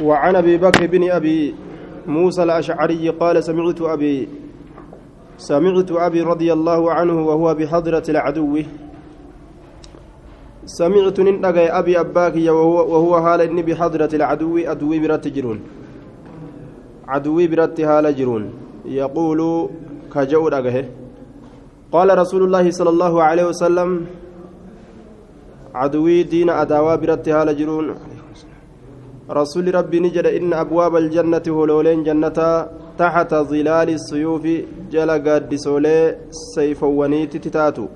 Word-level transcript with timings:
وعن 0.00 0.36
أبي 0.36 0.56
بكر 0.56 0.86
بن 0.86 1.10
أبي 1.10 1.54
موسى 2.06 2.42
الأشعري 2.42 3.08
قال 3.08 3.44
سمعت 3.44 3.80
أبي 3.80 4.28
سمعت 5.36 5.90
أبي 5.92 6.20
رضي 6.22 6.52
الله 6.52 6.92
عنه 6.92 7.26
وهو 7.26 7.54
بحضرة 7.54 8.06
العدو. 8.08 8.62
سمعت 10.64 11.20
نندغي 11.20 11.66
أبي 11.68 12.00
أباك 12.00 12.36
وهو 12.36 12.76
وهو 12.92 13.12
حال 13.24 13.40
اني 13.40 13.62
بحضرة 13.62 14.12
العدو 14.14 14.58
ادوي 14.58 14.98
برت 14.98 15.28
جرون. 15.28 15.58
عدوي 17.08 17.46
برت 17.46 17.80
جرون. 18.18 18.44
يقول 18.84 19.40
كجو 20.14 20.48
دغه 20.48 20.84
قال 21.92 22.18
رسول 22.18 22.42
الله 22.42 22.70
صلى 22.70 22.90
الله 22.90 23.22
عليه 23.22 23.44
وسلم 23.44 24.06
عدوي 25.74 26.22
دين 26.22 26.50
أداوا 26.50 26.94
برت 26.96 27.28
جرون. 27.28 27.86
رسول 29.30 29.74
ربي 29.74 30.00
نجد 30.00 30.26
إن 30.26 30.52
أبواب 30.52 30.96
الجنة 30.96 31.46
هلولين 31.46 32.02
جنة 32.02 32.38
تحت 32.98 33.34
ظلال 33.34 33.88
السيوف 33.90 34.44
جل 34.92 35.10
قادسولي 35.10 36.16
سيفوانيت 36.54 37.36
تتاتو. 37.36 37.86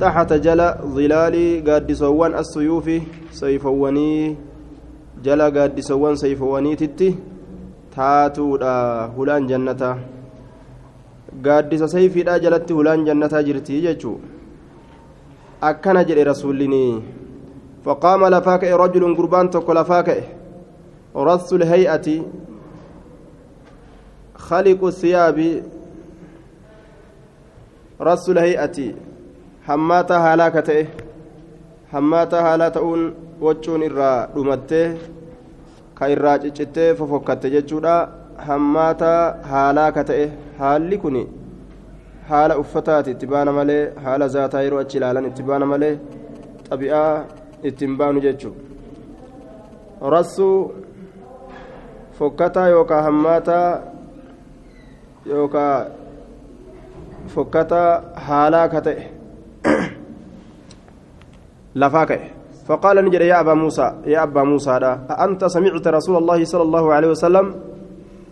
تحت 0.00 0.32
جل 0.32 0.60
ظلال 0.96 1.36
قادسوان 1.66 2.32
السيوف 2.42 2.86
سيفواني 3.32 4.36
جل 5.24 5.40
قادسوان 5.56 6.14
سيفوانيت 6.16 6.82
تاتو 7.96 8.46
هلان 9.16 9.46
جنة 9.46 9.82
gaaddisa 11.40 11.88
sayfiidhaa 11.88 12.38
jalatti 12.44 12.72
hulaan 12.76 13.04
jannataa 13.04 13.42
jirtii 13.42 13.80
jechuu 13.84 14.16
akkana 15.68 16.04
jedhe 16.08 16.24
rasuullinii 16.28 17.02
faqaama 17.86 18.30
lafaa 18.34 18.58
ka'e 18.64 18.76
rajulun 18.82 19.14
gurbaan 19.20 19.50
tokko 19.54 19.74
lafaa 19.78 20.02
رث 21.16 21.52
الهيئة 21.52 22.22
خلق 24.34 24.84
الثياب 24.84 25.38
رث 28.00 28.28
الهيئة 28.28 28.78
حماتا 29.66 30.16
هلاكته 30.16 30.86
حماتا 31.92 32.38
هالاتؤون 32.46 33.14
وجون 33.40 33.82
إرى 33.82 34.28
دمته 34.36 34.96
كإرى 35.98 36.38
جتته 36.38 36.92
ففكته 36.92 37.48
جتشودا 37.48 37.96
حماتا 38.38 39.14
هلاكته 39.52 40.30
haalli 40.58 40.98
kun 41.02 41.16
haala 42.30 42.58
uffataati 42.62 43.10
itti 43.14 43.26
baana 43.32 43.52
malee 43.58 43.82
haala 44.04 44.28
zaataa 44.34 44.62
yeroo 44.66 44.80
achi 44.82 44.96
ilaalan 44.98 45.24
itti 45.30 45.42
baana 45.48 45.66
malee 45.72 45.94
xabi'aa 46.68 47.24
ittiin 47.70 47.96
baanu 48.00 48.20
jechuudha 48.26 50.10
rassuu 50.14 50.56
fokkataa 52.22 52.68
yookaan 52.68 53.04
hammaataa 53.04 53.78
yookaan 55.26 55.86
fokkataa 57.34 58.02
haalaa 58.14 58.68
ka 58.68 58.80
ta'e 58.86 59.02
lafaa 61.82 62.06
ka'e. 62.06 62.30
فقال 62.66 63.04
نجري 63.04 63.26
يا 63.26 63.40
أبا 63.40 63.54
موسى 63.54 63.92
يا 64.06 64.22
أبا 64.22 64.42
موسى 64.42 64.70
أنت 65.10 65.44
سمعت 65.44 65.88
رسول 65.88 66.16
الله 66.16 66.44
صلى 66.44 66.62
الله 66.62 66.94
عليه 66.94 67.08
وسلم 67.08 67.54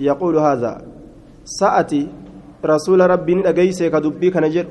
يقول 0.00 0.38
هذا 0.38 0.82
سأتي 1.44 2.08
رسول 2.64 3.10
ربي 3.10 3.34
نجيسي 3.34 3.91
كدبي 3.91 4.30
كان 4.30 4.50
جر 4.50 4.66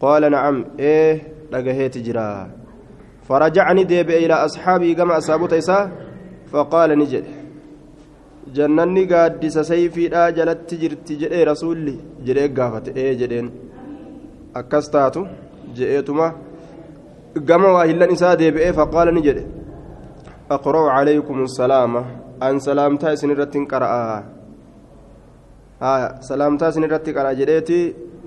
قال 0.00 0.32
نعم 0.32 0.64
إيه 0.80 1.22
لقهيت 1.52 1.98
جرا 1.98 2.48
فرجعني 3.28 3.84
ديب 3.84 4.10
إلى 4.10 4.34
أصحابي 4.34 4.94
كما 4.94 5.18
أصابت 5.18 5.54
فقال 6.52 6.98
نجد 6.98 7.37
jannanni 8.56 9.06
gaaddisa 9.12 9.64
sayfiidhaa 9.70 10.30
jalatti 10.38 10.76
jirti 10.82 11.16
jedhee 11.22 11.44
rasuulli 11.50 11.94
jedhee 12.26 12.48
gaafate 12.58 12.90
ee 13.02 13.14
jedheen. 13.20 13.48
Akkas 14.60 14.90
taatu 14.94 15.26
je'eetuma 15.76 16.26
gama 17.48 17.72
waa 17.76 17.86
hillan 17.90 18.10
isaa 18.16 18.36
deebi'ee 18.40 18.72
faqaala 18.78 19.12
ni 19.12 19.22
jedhe. 19.26 19.44
Aqra'u 20.56 20.86
calaykum 20.94 21.46
salaama 21.58 22.02
an 22.40 22.60
salaamtaa 22.66 23.12
isin 23.16 23.30
irratti 23.34 23.66
qara'a 23.72 24.22
haya 25.84 26.08
salaamtaa 26.30 26.70
isin 26.72 26.88
irratti 26.88 27.10
qara'a 27.18 27.34
jedheeti 27.40 27.78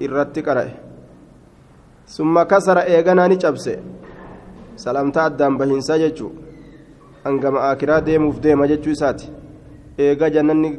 irratti 0.06 0.42
qara'e. 0.48 0.72
Summa 2.06 2.46
kasara 2.46 2.86
eeganaa 2.94 3.28
ni 3.28 3.38
cabse. 3.44 3.74
Salaamtaa 4.76 5.26
addaan 5.30 5.58
bahiinsaa 5.60 5.98
jechuu 6.04 6.32
hangama 7.24 7.60
aakiraa 7.70 8.02
deemuuf 8.08 8.38
deema 8.44 8.68
jechuu 8.72 8.94
isaati 8.98 9.28
eega 10.02 10.30
jannanni 10.36 10.72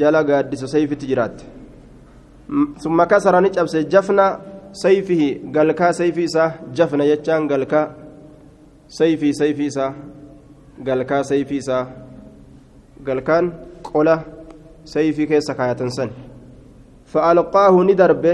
jala 0.00 0.20
gaaddisa 0.30 0.66
sayfitti 0.74 1.06
jiraatte 1.10 1.44
summa 2.82 3.06
kasara 3.06 3.40
ni 3.40 3.50
cabse 3.50 3.84
jafna 3.92 4.26
sayfihi 4.82 5.28
galkaa 5.56 5.92
sayfii 5.92 6.24
isaa 6.30 6.52
jafna 6.72 7.04
jechaan 7.10 7.48
galkaa 7.48 7.86
sayfii 8.98 9.34
sayfii 9.40 9.66
isaa 9.72 9.92
galkaa 10.86 11.22
sayfii 11.24 11.56
isaa 11.56 11.86
galkaan 13.06 13.52
qola 13.82 14.16
sayfii 14.84 15.26
keessa 15.26 15.54
kaayatan 15.54 15.90
san 15.90 16.10
fa'alqaahu 17.12 17.84
ni 17.84 17.94
darbe 17.94 18.32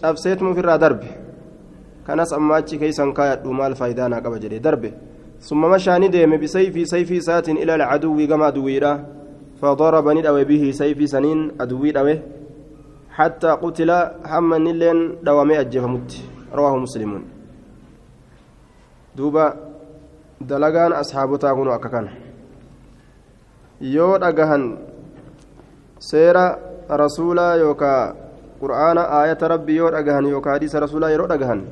cabseetuma 0.00 0.50
ofirraa 0.50 0.78
darbe 0.78 1.08
kanas 2.06 2.32
amma 2.32 2.56
achi 2.56 2.78
keeysan 2.78 3.12
kaayadhu 3.14 3.52
maal 3.52 3.74
faayidaa 3.74 4.08
naa 4.08 4.20
qaba 4.20 4.38
jedhee 4.38 4.60
darbe 4.60 4.92
summa 5.38 5.68
mashaa 5.68 5.98
ni 5.98 6.08
deeme 6.08 6.38
bisayfii 6.38 6.86
sayfii 6.86 7.16
isaatiin 7.22 7.56
ila 7.56 7.74
alcaduwwii 7.74 8.26
gama 8.26 8.46
aduwwiidha 8.46 8.92
فضرب 9.62 10.06
ندوي 10.08 10.44
به 10.50 10.64
سيف 10.80 10.98
سنين 11.12 11.40
أدوي 11.60 11.90
دوي 11.92 12.16
حتى 13.16 13.50
قتل 13.62 13.90
هم 14.32 14.50
نلين 14.54 14.98
دوامي 15.22 15.60
أجفمت 15.60 16.10
رواه 16.58 16.74
مسلمون 16.76 17.22
دوبا 19.16 19.46
دلغان 20.40 20.92
أصحاب 20.92 21.30
تاغنو 21.38 21.74
أككان 21.74 22.08
yoo 23.82 24.14
dhagahan 24.22 24.78
seera 25.98 26.44
rasuulaa 27.02 27.58
yookaa 27.62 28.14
qur'aana 28.60 29.02
aayata 29.18 29.48
rabbii 29.52 29.76
yoo 29.76 29.90
dhagahan 29.90 30.28
yookaa 30.32 30.54
hadiisa 30.54 30.82
rasuulaa 30.84 31.10
yeroo 31.10 31.26
dhagahan 31.32 31.64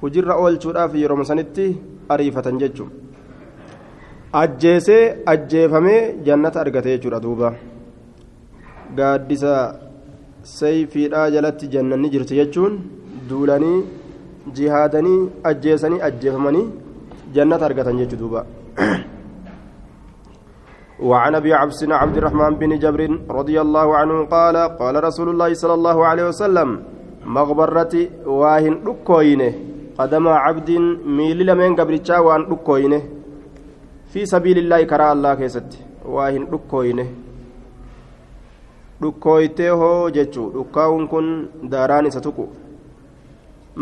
hujirra 0.00 0.38
oolchuudhaaf 0.44 0.96
yeroo 1.02 1.24
sanitti 1.30 1.66
ariifatan 2.16 2.60
jechuudha 2.62 3.07
ajjeesee 4.41 5.03
ajjeefamee 5.33 6.01
jannata 6.27 6.61
argate 6.61 6.89
jechuudha 6.93 7.19
duuba 7.25 7.53
gaaddisa 8.97 9.53
sayfiidhaa 10.57 11.27
jalatti 11.35 11.71
jannanni 11.75 12.13
jirti 12.13 12.39
jechuun 12.39 12.73
duulanii 13.29 13.77
jihaadanii 14.57 15.19
ajjeesanii 15.51 16.01
ajjeefamanii 16.09 16.65
jannata 17.35 17.65
argatan 17.69 18.01
jechuudha 18.03 18.23
duuba 18.25 18.45
وعن 21.09 21.35
ابي 21.35 21.51
عبس 21.53 21.79
عبد 22.01 22.17
الرحمن 22.17 22.53
بن 22.61 22.71
جبر 22.83 23.01
رضي 23.39 23.57
الله 23.61 23.87
عنه 23.99 24.15
قال 24.35 24.55
قال 24.81 24.95
رسول 25.03 25.27
الله 25.29 25.53
صلى 25.53 25.73
الله 25.73 25.97
عليه 26.09 26.25
وسلم 26.31 26.69
مغبرة 27.25 27.93
واهن 28.39 28.73
دكوينه 28.87 29.51
قدم 29.99 30.25
عبد 30.27 30.69
ميل 31.17 31.39
لمن 31.47 31.75
قبرتشا 31.75 32.17
وان 32.25 32.41
دكوينه 32.51 33.01
في 34.12 34.26
سبيل 34.26 34.58
الله 34.58 34.82
كرا 34.90 35.12
الله 35.12 35.34
كيست 35.34 35.70
واهن 36.04 36.44
hoo 39.80 40.10
jechuu 40.10 40.48
dhukkaa'uun 40.54 41.04
kun 41.12 41.26
daaraan 41.72 42.06
isa 42.10 42.20
tuqu 42.20 42.44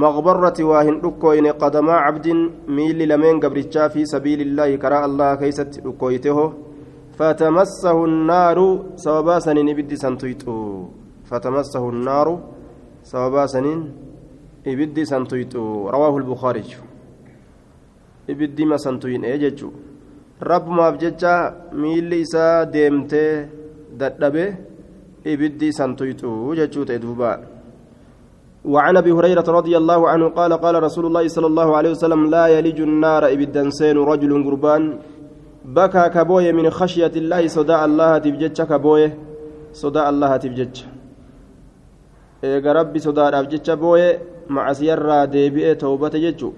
maqbarrati 0.03 0.65
waa 0.71 0.83
hin 0.89 0.99
dhukkooyne 1.05 1.53
qadamaa 1.63 2.01
cabdin 2.07 2.41
miilli 2.77 3.07
lameen 3.13 3.41
gabrichaa 3.45 3.89
fi 3.95 4.07
sabiilillaahi 4.13 4.79
karaa 4.83 5.03
allah 5.09 5.31
keeysatti 5.41 5.81
dhukkooyte 5.85 6.29
hoo 6.39 6.51
fatamassahu 7.19 8.07
nnaaru 8.07 8.67
sababaa 9.05 9.41
saniin 9.47 9.69
ibiddi 9.75 9.97
san 10.03 10.19
tuyxu 10.23 10.57
fatamassahu 11.31 11.93
nnaaru 11.93 12.35
sababaa 13.13 13.47
saniin 13.55 13.83
ibiddi 14.73 15.07
san 15.07 15.25
tuyxu 15.33 15.63
rawaahu 15.97 16.21
lbukaariju 16.25 16.81
ibiddima 18.29 18.79
san 18.85 19.01
tuyin'ee 19.01 19.39
jechuu 19.39 19.73
rabbumaaf 20.41 20.99
jecha 21.01 21.55
miilli 21.73 22.21
isaa 22.21 22.65
deemtee 22.67 23.49
dadhabe 23.99 24.57
ibiddi 25.25 25.73
san 25.73 25.97
tuyxu 25.97 26.55
jechuu 26.57 26.85
ta'e 26.85 26.99
duuba. 26.99 27.33
وعن 28.67 28.97
أبي 28.97 29.13
هريرة 29.15 29.47
رضي 29.47 29.77
الله 29.79 30.09
عنه 30.09 30.27
قال 30.35 30.53
قال 30.59 30.83
رسول 30.83 31.07
الله 31.07 31.29
صلى 31.29 31.47
الله 31.47 31.77
عليه 31.77 31.91
وسلم 31.95 32.27
لا 32.27 32.51
يلج 32.51 32.81
النار 32.83 33.31
ابدا 33.31 33.71
سين 33.71 33.95
رجل 33.95 34.27
قربان. 34.43 34.83
بكى 35.65 36.05
كبوي 36.11 36.51
من 36.51 36.67
خشية 36.71 37.15
الله 37.15 37.47
صداء 37.47 37.79
الله 37.87 38.19
تبجج 38.19 38.59
كبوي. 38.67 39.07
صداء 39.71 40.11
الله 40.11 40.37
تبجج 40.37 40.75
ربي 42.67 42.99
صداء 42.99 43.31
تبجج 43.31 43.71
بوي 43.71 44.07
مع 44.51 44.73
سيرا 44.73 45.25
ديبئ 45.31 45.79
توبة 45.79 46.15
ججو 46.19 46.51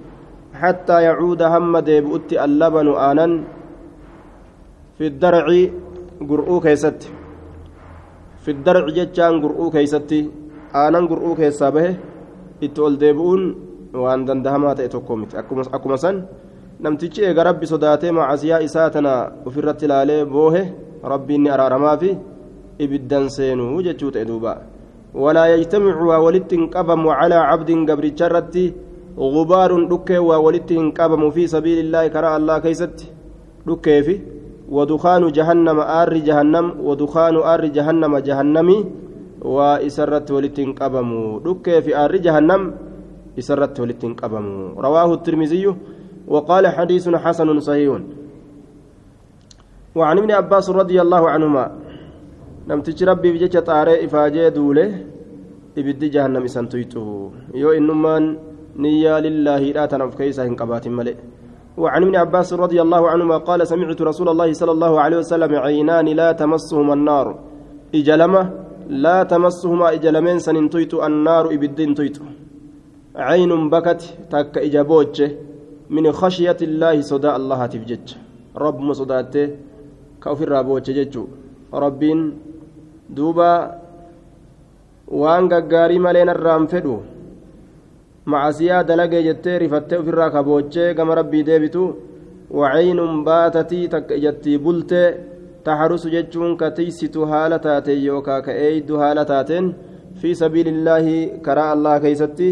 حتى 0.57 0.97
يعود 1.03 1.43
هم 1.43 1.79
ديبؤت 1.79 2.33
اللبن 2.33 2.89
آنا. 2.97 3.27
في 4.99 5.06
الدرع 5.06 5.47
gur'uu 6.19 6.59
keessatti 6.61 7.09
fiddarci 8.43 8.93
jechaan 8.97 9.39
gur'uu 9.43 9.71
keessatti 9.71 10.19
aanan 10.75 11.06
gur'uu 11.11 11.35
keessaa 11.39 11.71
bahe 11.77 11.91
itti 12.67 12.81
ol 12.87 12.95
deebi'uun 13.03 13.43
waan 14.03 14.27
dandahamaa 14.27 14.75
ta'e 14.79 14.89
tokko 14.95 15.17
miti 15.21 15.37
akkuma 15.39 15.97
san 16.05 16.17
namtichi 16.83 17.23
eega 17.29 17.43
rabbi 17.49 17.67
sodaatee 17.73 18.12
macasiyaa 18.19 18.65
isaa 18.69 18.89
tana 18.95 19.12
ofirratti 19.49 19.85
ilaalee 19.87 20.25
boohe 20.35 20.62
rabbiin 21.12 21.43
ni 21.43 21.50
araaramaa 21.55 21.97
fi 22.03 22.11
ibiddan 22.85 23.31
seenuu 23.37 23.83
jechuu 23.87 24.11
ta'e 24.15 24.25
duuba 24.31 24.53
walaa 25.15 25.49
yajtamicu 25.55 26.09
waa 26.11 26.21
walitti 26.27 26.56
hin 26.59 26.67
qabamu 26.75 27.15
calaa 27.19 27.45
cabdin 27.50 27.87
gabricha 27.89 28.27
irratti 28.31 28.65
gubaarun 29.37 29.87
dhukkee 29.91 30.19
waa 30.31 30.41
walitti 30.47 30.75
hin 30.81 30.91
qabamu 30.99 31.31
fi 31.37 31.49
sabiilillaahi 31.55 32.11
karaa 32.17 32.35
allah 32.41 32.59
keeysatti 32.67 33.06
dhukkeefi 33.67 34.38
ودخان 34.69 35.23
جهنم 35.32 35.79
آر 35.81 36.12
جهنم 36.29 36.67
ودخان 36.88 37.37
آر 37.37 37.65
جهنم 37.76 38.12
جهنمي 38.29 38.79
وإسرت 39.43 40.29
ولتن 40.31 40.69
قبمو. 40.81 41.38
دك 41.47 41.67
في 41.85 41.91
آر 41.97 42.12
جهنم 42.17 42.62
إسرت 43.38 43.81
ولتن 43.81 44.12
قبمو. 44.20 44.76
رواه 44.87 45.11
الترمذي 45.15 45.67
وقال 46.29 46.65
حديث 46.76 47.05
حسن 47.09 47.49
صحيح. 47.61 47.93
وعن 49.99 50.17
ابن 50.19 50.31
عباس 50.31 50.67
رضي 50.71 50.99
الله 51.00 51.23
عنهما. 51.31 51.64
نمتج 52.69 52.99
ربي 53.05 53.29
بجج 53.32 53.56
طارئ 53.64 54.05
إفاجي 54.05 54.53
jahannam 55.79 56.43
isan 56.43 56.67
tuyxu 56.67 57.31
yoo 57.55 57.73
innummaan 57.79 58.25
niyyaa 58.82 59.23
lillaahi 59.23 59.73
dhaatan 59.76 60.03
of 60.03 60.17
keeysa 60.19 60.43
hin 60.43 60.56
qabaatin 60.59 60.91
male 60.91 61.14
وعن 61.83 62.01
ابن 62.07 62.15
عباس 62.23 62.49
رضي 62.65 62.79
الله 62.85 63.03
عنهما 63.13 63.37
قال 63.49 63.61
سمعت 63.73 64.01
رسول 64.11 64.29
الله 64.33 64.49
صلى 64.61 64.73
الله 64.77 64.93
عليه 65.05 65.19
وسلم 65.23 65.53
عينان 65.55 66.07
لا 66.21 66.29
تمسهما 66.33 66.95
النار. 66.99 67.27
إجلمة 67.95 68.43
لا 69.05 69.19
تمسهما 69.33 69.87
إجلمين 69.97 70.39
سننتيت 70.47 70.93
النار 71.09 71.45
إبدين 71.55 71.95
تيت 71.99 72.17
عين 73.17 73.53
بكت 73.73 74.03
تك 74.33 74.55
إجابوج 74.67 75.17
من 75.95 76.05
خشية 76.21 76.61
الله 76.69 76.95
صداء 77.01 77.35
الله 77.41 77.61
تفجج. 77.73 78.07
رب 78.65 78.79
مصداته 78.89 79.47
كوفر 80.23 80.49
رابوج 80.55 80.87
ججو. 80.99 81.25
ربين 81.83 82.19
دوبا 83.17 83.53
waan 85.09 85.49
gaggaarii 85.49 85.99
malee 86.05 86.25
narraan 86.29 86.69
fedhu 86.69 86.97
macasiyaa 88.33 88.83
dalagee 88.89 89.23
jettee 89.29 89.59
rifattee 89.63 89.99
ofirraa 90.03 90.31
kaboochee 90.37 90.89
gama 90.99 91.15
rabbii 91.21 91.45
deebitu 91.49 91.83
waciinun 92.61 93.15
baatatii 93.29 93.85
takka 93.95 94.15
ijattii 94.21 94.59
bultee 94.65 95.09
taxarusu 95.65 96.09
jechuun 96.15 96.57
ka 96.61 96.71
tiysitu 96.79 97.27
haala 97.31 97.59
taateen 97.67 98.01
yookaa 98.09 98.41
ka 98.47 98.53
eeydu 98.67 98.95
haala 99.03 99.25
taateen 99.31 99.67
fi 100.21 100.35
sabiilillaahi 100.41 101.17
karaa 101.47 101.71
allah 101.75 101.95
keeysatti 102.05 102.49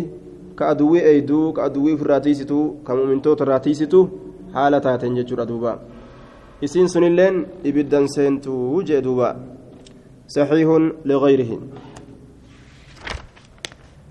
ka 0.58 0.68
aduwwii 0.72 1.02
eeyduu 1.10 1.46
ka 1.56 1.60
aduwwii 1.68 1.94
ofirraa 1.96 2.20
tiysitu 2.26 2.58
ka 2.86 2.96
mumintoota 2.98 3.44
irraa 3.46 3.60
tiysitu 3.66 4.00
haala 4.56 4.80
taateen 4.86 5.14
jechuudha 5.18 5.46
duuba 5.50 5.72
isiin 6.68 6.88
sunilleen 6.94 7.36
ibiddan 7.70 8.06
seentuu 8.14 8.82
jee 8.88 9.00
duuba 9.06 9.28
saxiihun 10.34 10.84
ligayrihi 11.10 11.58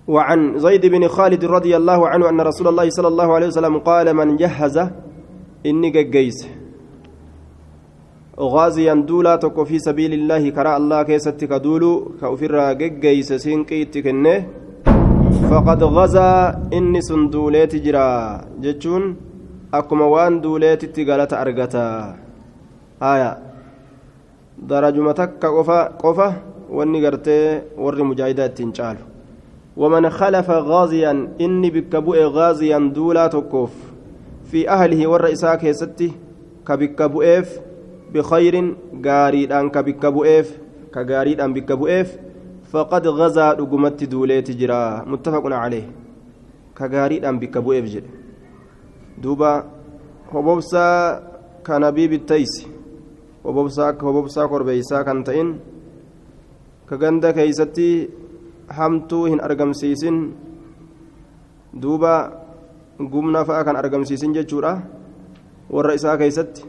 وعن 0.07 0.57
زيد 0.61 0.85
بن 0.85 1.07
خالد 1.07 1.45
رضي 1.45 1.73
الله 1.77 2.07
عنه 2.07 2.29
أن 2.29 2.41
رسول 2.41 2.67
الله 2.67 2.89
صلى 2.89 3.07
الله 3.07 3.29
عليه 3.33 3.47
وسلم 3.47 3.75
قال 3.81 4.13
من 4.13 4.37
جهز 4.37 4.77
إني 5.65 5.89
جيس 5.89 6.39
غازيا 8.39 8.93
دولا 8.93 9.35
تكو 9.35 9.65
في 9.65 9.79
سبيل 9.79 10.13
الله 10.13 10.49
كرا 10.49 10.77
الله 10.77 11.03
كيستك 11.03 11.53
دولو 11.65 12.21
كأفر 12.21 12.73
جيس 12.73 13.33
سينكي 13.33 13.85
تكنه. 13.85 14.37
فقد 15.49 15.83
غزا 15.83 16.29
إني 16.73 17.01
سندوليت 17.01 17.75
جرا. 17.75 18.09
جتشون 18.61 19.03
أكما 19.73 20.05
وان 20.05 20.41
دوليت 20.41 20.85
تقالت 20.85 21.33
أرقتا. 21.33 21.87
آية. 23.01 23.31
درجمتك 24.69 25.45
قفا 25.45 25.79
قفا 26.03 26.29
واني 26.69 26.99
قرتي 27.05 27.39
ور 27.77 28.03
مجاهدات 28.03 28.57
تنشالو. 28.57 29.14
ومن 29.77 30.09
خلف 30.09 30.49
غازيا 30.49 31.11
إني 31.41 31.69
بكبوء 31.69 32.19
غازيا 32.23 32.91
دولا 32.95 33.27
تكوف. 33.27 33.73
في 34.51 34.69
أهله 34.69 35.07
والرئيسا 35.07 35.55
كيستي 35.55 36.11
كبكبوئف 36.67 37.59
بخير 38.13 38.75
غاريد 39.05 39.51
أن 39.51 39.69
كبكبوئف 39.69 40.47
كغاريد 40.93 41.41
أن 41.41 41.53
بكبوئف 41.53 42.17
فقد 42.71 43.07
غزا 43.07 43.51
رقمت 43.51 44.03
دوليت 44.03 44.51
جرا 44.51 45.03
متفق 45.07 45.45
عليه. 45.45 45.89
كغاريد 46.77 47.25
أن 47.25 47.39
بكبوئف 47.39 47.85
جرا 47.85 48.09
دوبا 49.17 49.63
هبوبسا 50.31 50.87
كنبي 51.67 52.07
بالتيس 52.07 52.67
هبوبسا 53.45 53.89
هبوبسا 53.89 54.45
كوربيسا 54.45 55.01
كنتين 55.01 55.59
كغندا 56.89 57.31
كيستي 57.31 58.09
hamtuu 58.69 59.25
hin 59.29 59.41
argamsiisin 59.41 60.17
duuba 61.73 62.31
gumna 62.99 63.45
fa'a 63.45 63.63
kan 63.67 63.75
argamsiisin 63.75 64.33
jechuudha 64.33 64.81
warra 65.69 65.93
isaa 65.93 66.17
keeysatti 66.17 66.65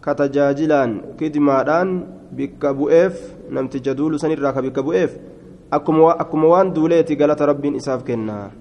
ka 0.00 0.14
tajaajilaan 0.14 1.16
kidmaadhaan 1.18 1.90
bikka 2.30 2.74
bu'eef 2.74 3.14
namticha 3.50 3.96
duulu 3.96 4.18
sanirraa 4.20 4.52
ka 4.52 4.62
bikka 4.62 4.82
bu'eef 4.84 5.16
akkuma 5.70 6.46
waan 6.52 6.72
duuleeti 6.74 7.16
galata 7.16 7.48
rabbiin 7.48 7.80
isaaf 7.80 8.04
kenna 8.04 8.52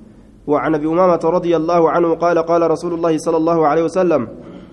وعن 0.48 0.80
ابي 0.80 0.88
امامه 0.88 1.24
رضي 1.24 1.54
الله 1.60 1.82
عنه 1.92 2.10
قال 2.24 2.38
قال 2.40 2.72
رسول 2.72 2.94
الله 2.94 3.18
صلى 3.18 3.38
الله 3.38 3.68
عليه 3.68 3.84
وسلم 3.84 4.22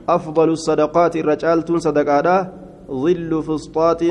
افضل 0.08 0.48
الصدقات 0.48 1.16
الرجال 1.16 1.58
صدقادا 1.66 2.36
ظل 2.90 3.32
فسطاط 3.42 4.02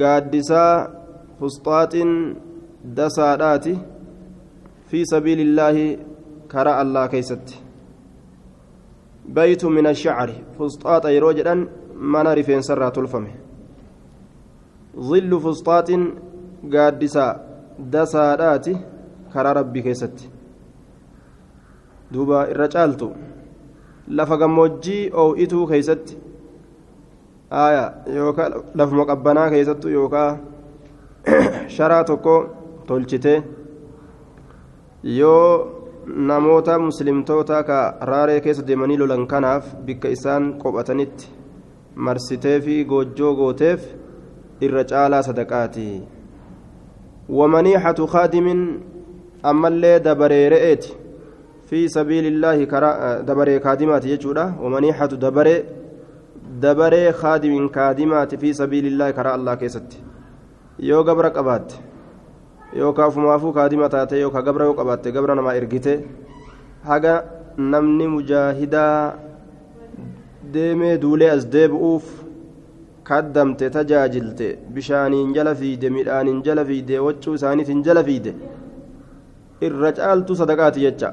قادسا 0.00 0.66
فسطاط 1.42 1.94
دسادات 2.84 3.66
في 4.88 5.04
سبيل 5.04 5.40
الله 5.46 5.76
كرى 6.52 6.72
الله 6.82 7.06
كيست 7.06 7.46
بيت 9.36 9.64
من 9.64 9.86
الشعر 9.86 10.30
فسطاط 10.58 11.04
يروجدا 11.06 11.54
من 12.14 12.26
رفين 12.38 12.60
سرات 12.68 12.98
الفم 12.98 13.26
ظل 15.08 15.32
فسطاط 15.44 15.88
قادسا 16.72 17.26
دسادات 17.94 18.66
كرى 19.32 19.50
ربي 19.58 19.80
كيست 19.82 20.16
دوبا 22.12 22.38
الرجالتو 22.52 23.10
lafa 24.08 24.36
gammoojjii 24.36 25.10
oo'ituu 25.22 25.66
keeysatti 25.66 26.16
aya 27.50 27.84
yookaa 28.14 28.48
lafuma 28.74 29.06
qabbanaa 29.10 29.50
keessattu 29.50 29.88
yookaa 29.88 30.38
sharaa 31.76 32.04
tokko 32.04 32.34
tolchite 32.86 33.34
yoo 35.18 35.82
namoota 36.30 36.78
muslimtoota 36.78 37.62
ka 37.68 37.78
raaree 38.10 38.40
keessa 38.46 38.66
deemanii 38.70 38.96
lolan 39.02 39.26
kanaaf 39.32 39.74
bikka 39.86 40.08
isaan 40.16 40.48
qophatanitti 40.62 41.30
marsitee 42.06 42.60
fi 42.64 42.84
goojjoo 42.92 43.34
gooteef 43.40 43.84
irra 44.68 44.84
caalaa 44.92 45.22
sadaqaati 45.28 45.86
wamaniixatu 47.40 48.06
kaadimin 48.14 48.62
ammallee 49.52 49.96
dabaree 50.04 50.44
re'eeti 50.54 50.96
fi 51.70 51.88
sabiilillaahi 51.96 52.66
dabaree 53.26 53.58
kaadimaati 53.66 54.14
jechuudha 54.14 54.52
wamaniixatu 54.62 55.16
dabaree 55.26 55.58
dabaree 56.64 57.12
kaadimin 57.20 57.68
kaadimaati 57.76 58.36
fi 58.36 58.54
sabiilillaahi 58.54 59.12
karaa 59.20 59.34
allah 59.40 59.58
keessatti 59.58 60.11
yoo 60.78 61.02
gabra 61.04 61.30
qabaatte 61.30 61.76
yookaan 62.76 63.08
ofumaafuu 63.08 63.52
kaadima 63.52 63.88
taate 63.88 64.20
yookaan 64.20 64.44
gabra 64.44 64.64
yoo 64.64 64.74
qabaatte 64.74 65.12
gabra 65.12 65.34
namaa 65.34 65.54
ergite. 65.54 66.04
Haga 66.84 67.24
namni 67.56 68.06
mujaahidaa 68.08 69.14
deemee 70.54 70.98
duulee 71.02 71.30
as 71.30 71.44
deebi'uuf 71.52 72.04
kaddamte 73.08 73.70
tajaajilte 73.70 74.48
bishaaniin 74.74 75.34
jala 75.34 75.54
fiide 75.54 75.90
midhaaniin 75.90 76.42
jala 76.42 76.64
fiide 76.64 76.98
waccuu 77.06 77.34
isaaniitiin 77.34 77.82
jala 77.84 78.04
fiide 78.04 78.34
irra 79.60 79.92
caaltu 79.92 80.36
sadaqaati 80.36 80.80
jecha. 80.86 81.12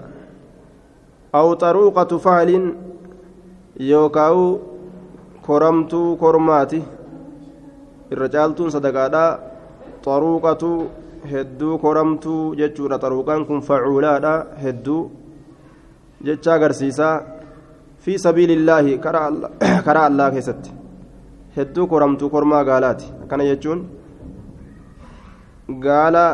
Aw 1.33 1.47
xaruuqatu 1.61 2.19
faalin 2.19 2.65
yookaan 3.91 4.59
koramtuu 5.45 6.17
kormaati 6.17 6.81
irra 8.11 8.29
caaltuun 8.29 8.71
sadaqaadhaa 8.71 9.48
xaruuqatu 10.05 10.71
hedduu 11.31 11.77
koramtuu 11.77 12.55
jechuudha. 12.55 12.99
Xaruuqaan 13.03 13.45
kun 13.45 13.61
facuulaadha 13.61 14.33
hedduu 14.63 15.01
jecha 16.23 16.53
agarsiisaa 16.53 17.21
fi 18.03 18.19
sabiilillaahi 18.25 18.97
karaa 19.85 20.05
allaa 20.05 20.31
keessatti. 20.31 20.71
Hedduu 21.57 21.87
koramtuu 21.87 22.29
kormaa 22.29 22.63
gaalaati. 22.63 23.13
Akkana 23.23 23.49
jechuun 23.51 23.87
gaala 25.85 26.25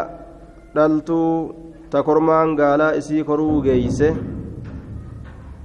dhaltuu 0.75 1.55
ta 1.89 2.03
kormaan 2.03 2.55
gaalaa 2.55 2.91
isii 2.99 3.23
koruu 3.23 3.61
geeyse 3.61 4.09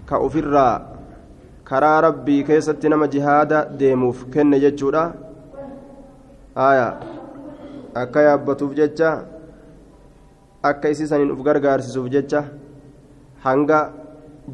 ka 0.09 0.19
ufirraa 0.27 0.75
karaa 1.71 2.01
rabbii 2.07 2.43
keessatti 2.45 2.89
nama 2.89 3.07
jihaada 3.15 3.65
deemuuf 3.81 4.25
kenne 4.35 4.61
jechuudha. 4.65 5.03
Aya 6.69 6.87
akka 7.95 8.23
yaabbatuuf 8.23 8.75
jecha 8.75 9.25
akka 10.63 10.89
isii 10.89 11.07
saniin 11.07 11.31
uf 11.33 11.43
gargaarsisuuf 11.43 12.09
jecha 12.11 12.45
hanga 13.45 13.93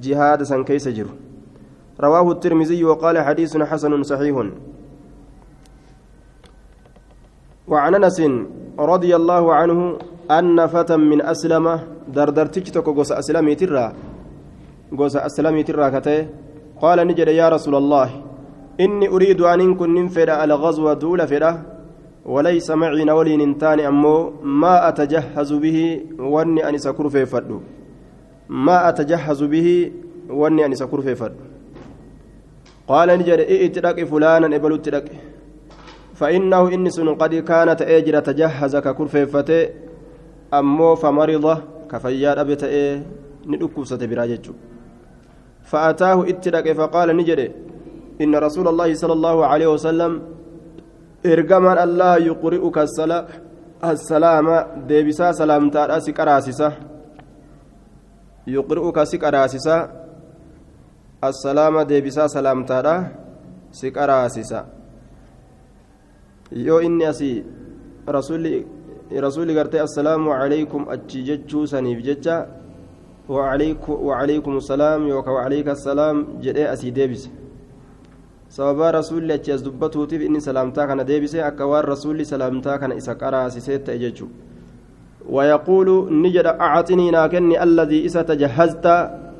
jihaada 0.00 0.44
san 0.44 0.64
keeysa 0.64 0.92
jiru. 0.92 1.26
رواه 2.00 2.30
الترمذي 2.30 2.84
وقال 2.84 3.16
حديث 3.18 3.56
حسن 3.56 4.02
صحيح 4.02 4.36
وعن 7.68 7.94
انس 7.94 8.18
رضي 8.78 9.12
الله 9.16 9.44
عنه 9.54 9.78
أن 10.30 10.66
فتى 10.66 10.96
من 10.96 11.22
أسلم 11.24 11.80
دردرتك 12.08 12.68
تكو 12.68 12.90
غوس 12.92 13.12
أسلمي 13.12 13.54
ترى 13.54 13.86
غوس 14.98 15.16
أسلمي 15.16 15.62
ترى 15.62 15.90
كتي 15.94 16.18
قال 16.82 16.98
نجد 17.08 17.28
يا 17.28 17.48
رسول 17.48 17.74
الله 17.74 18.08
إني 18.80 19.08
أريد 19.08 19.40
أن 19.40 19.74
كن 19.74 19.94
ننفد 19.94 20.28
على 20.28 20.54
غزوة 20.54 20.94
دولة 20.94 21.24
فدا 21.26 21.52
وليس 22.34 22.70
معي 22.70 23.04
نولي 23.04 23.36
ننتاني 23.36 23.88
أمو 23.88 24.32
ما 24.60 24.88
أتجهز 24.88 25.50
به 25.52 25.78
واني 26.18 26.68
أني 26.68 26.78
سكر 26.78 27.08
في 27.08 27.26
فدو 27.26 27.58
ما 28.48 28.88
أتجهز 28.88 29.40
به 29.42 29.68
واني 30.30 30.64
أني 30.66 30.76
سكر 30.82 31.00
في 31.06 31.14
فدو 31.14 31.44
قال 32.88 33.08
نجد 33.18 33.40
إئت 33.54 33.76
فلانا 34.10 34.56
إبلو 34.56 34.76
تلك 34.76 35.06
فإنه 36.14 36.62
إني 36.74 36.90
قد 37.22 37.34
كانت 37.34 37.80
أجر 37.82 38.14
تجهز 38.28 38.76
ككرفيفته 38.76 39.68
أمو 40.58 40.94
فمرض 40.94 41.46
كفياد 41.90 42.38
أبي 42.38 42.54
تأي 42.62 43.02
ندكوسة 43.50 44.02
براجج 44.10 44.46
فأتاه 45.70 46.18
اتلك 46.30 46.66
فقال 46.72 47.08
نجري 47.16 47.48
إن 48.22 48.32
رسول 48.46 48.66
الله 48.68 48.94
صلى 48.94 49.12
الله 49.12 49.36
عليه 49.46 49.66
وسلم 49.74 50.12
إرجما 51.32 51.72
الله 51.84 52.16
يقرئك 52.30 52.76
السلام 52.86 53.24
السلام 53.92 54.46
ديبسا 54.88 55.32
سلام 55.40 55.64
تارا 55.74 55.98
سكراسسة 56.06 56.68
يقرئك 58.56 58.98
سكراسسة 59.12 59.76
السلام 61.30 61.74
ديبسا 61.90 62.24
سلام 62.36 62.58
تارا 62.70 62.94
سكراسسة 63.80 64.60
yoo 66.52 66.80
inni 66.80 67.04
asii 67.04 67.44
rasuulli 68.06 68.66
rasuulli 69.24 69.54
gartee 69.54 69.80
assalaamu 69.80 70.30
calaykum 70.30 70.88
achi 70.88 71.22
jechuu 71.28 71.66
saniif 71.66 72.02
jecha 72.06 72.46
wacalaykum 73.28 74.60
salaam 74.60 75.08
yookaan 75.08 75.34
wacalayka 75.36 75.74
salaam 75.76 76.26
jedhee 76.40 76.68
asii 76.68 76.90
deebise 76.90 77.30
sababaa 78.48 78.90
rasuulli 78.98 79.32
achi 79.32 79.52
as 79.52 79.62
dubbatuutiif 79.64 80.22
inni 80.22 80.40
salaamtaa 80.40 80.86
kana 80.86 81.04
deebise 81.04 81.42
akka 81.42 81.66
waan 81.66 81.84
rasuulli 81.84 82.24
salaamtaa 82.24 82.78
kana 82.78 82.94
isa 82.94 83.14
qaraasisee 83.14 83.78
ta'e 83.78 83.98
jechuudha 83.98 84.54
ويقول 85.26 85.88
نجد 86.22 86.46
أعطني 86.46 87.10
ناكني 87.10 87.62
الذي 87.62 88.06
إسا 88.06 88.22
تجهزت 88.22 88.86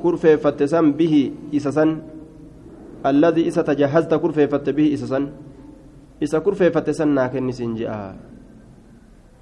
كرفي 0.02 0.36
فتسن 0.42 0.92
به 0.98 1.14
إسسن 1.54 1.90
الذي 3.06 3.48
إسا 3.48 3.62
تجهزت 3.62 4.14
كرفي 4.14 4.44
فت 4.50 4.66
به 4.74 4.94
إسسن 4.94 5.24
isa 6.16 6.40
kurfeeffatte 6.40 6.96
san 6.96 7.12
naa 7.12 7.28
kennisin 7.28 7.76
je'a 7.76 8.16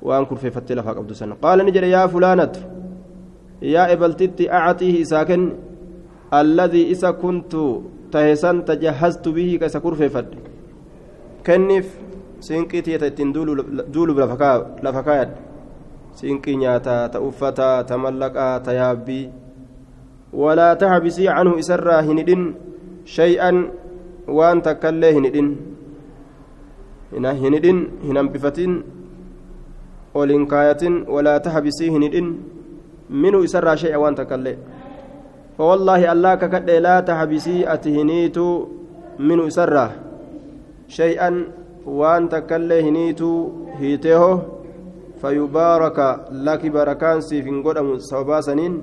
waan 0.03 0.27
kurfeeffatte 0.27 0.75
lafaa 0.75 0.95
qabdu 0.99 1.15
san 1.15 1.31
qaala 1.43 1.63
ni 1.63 1.71
jedhe 1.71 1.87
yaa 1.95 2.09
fulaanatu 2.11 2.61
yaa 3.63 3.87
ebaltitti 3.95 4.49
acaxiihi 4.51 4.99
isaa 5.07 5.25
kenni 5.29 5.55
alladii 6.39 6.91
isa 6.95 7.13
kuntu 7.23 7.63
tahe 8.15 8.37
san 8.43 8.63
tajahaztu 8.71 9.33
bihi 9.37 9.59
ka 9.61 9.67
isa 9.73 9.81
kurfeeffadhe 9.85 10.39
kenniif 11.47 11.89
siinqii 12.47 12.83
tiyata 12.89 13.11
ittiin 13.13 13.33
duuluuf 13.95 14.19
lafa 14.83 15.03
kaayadhe 15.03 15.37
siinqii 16.19 16.57
nyaataa 16.63 17.09
ta 17.15 17.21
uffataa 17.29 17.77
ta 17.89 17.99
mallaqaa 17.99 18.61
ta 18.67 18.73
yaabbii 18.81 19.25
walaa 20.43 20.75
taxbisii 20.83 21.29
canhu 21.37 21.55
isarraa 21.63 22.03
hin 22.09 22.19
hidhin 22.23 22.45
shay'an 23.17 23.59
waan 24.39 24.63
takkaillee 24.67 25.13
hin 25.17 25.27
hidhin 25.29 25.49
hin 27.43 27.55
hidhin 27.59 27.81
hin 28.07 28.17
hambifatin 28.23 28.73
ol 30.15 30.35
hin 30.37 30.47
kaayatin 30.55 31.03
walaa 31.17 31.39
taxbisii 31.49 31.91
hin 31.97 32.07
hidhin 32.09 32.31
minhu 33.25 33.43
isarraa 33.49 33.77
shay'a 33.85 34.01
waan 34.05 34.15
takkaillee 34.21 34.57
فوالله 35.59 36.13
الله 36.13 36.35
ككد 36.35 36.71
لا 36.87 37.01
تحبسي 37.01 37.63
أتهنيتو 37.75 38.47
من 39.19 39.39
أسرة 39.47 39.87
شيئا 40.89 41.31
وأن 41.87 42.29
تكله 42.29 42.81
هنيتو 42.81 43.31
هيته 43.79 44.23
فيبارك 45.23 45.99
لك 46.47 46.63
بركان 46.67 47.21
سيفين 47.21 47.63
قدم 47.63 47.99
صوبا 47.99 48.41
سنين. 48.41 48.83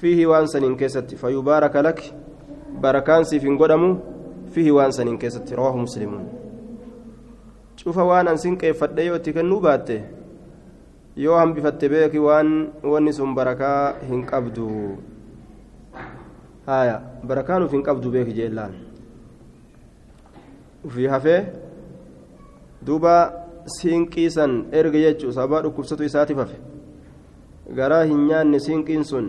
فيه 0.00 0.26
وأن 0.26 0.46
سنين 0.46 0.76
كيست 0.76 1.14
فيبارك 1.14 1.76
لك 1.76 1.98
بركان 2.82 3.22
سيفين 3.24 3.58
قدم 3.58 3.98
فيه 4.52 4.68
وأن 4.72 4.90
سنين 4.90 5.18
كيست. 5.18 5.52
رواه 5.52 5.76
مسلمون 5.76 6.24
شوف 7.76 7.98
وأن 7.98 8.28
أنسين 8.28 8.56
كيف 8.56 8.78
فديوتي 8.82 9.32
كنو 9.32 9.58
باتي. 9.60 10.00
yoo 11.18 11.34
hambifatte 11.34 11.88
beeki 11.90 12.18
waan 12.18 12.70
wanni 12.82 13.12
sun 13.12 13.34
barakaa 13.34 13.98
haya 16.68 16.96
barakaan 17.24 17.64
uf 17.64 17.72
hin 17.72 17.82
qabdu 17.88 18.10
beeki 18.14 18.32
jeellaan 18.38 18.72
ufii 20.88 21.06
hafee 21.14 21.40
duuba 22.86 23.14
siinqiisan 23.76 24.52
erga 24.80 24.98
jechuu 25.04 25.32
sababaa 25.32 25.62
dhukkubsatu 25.66 26.04
isaatiif 26.08 26.38
hafe 26.42 26.58
garaa 27.78 28.02
hin 28.10 28.20
nyaanne 28.26 28.60
siinqiin 28.66 29.04
sun 29.10 29.26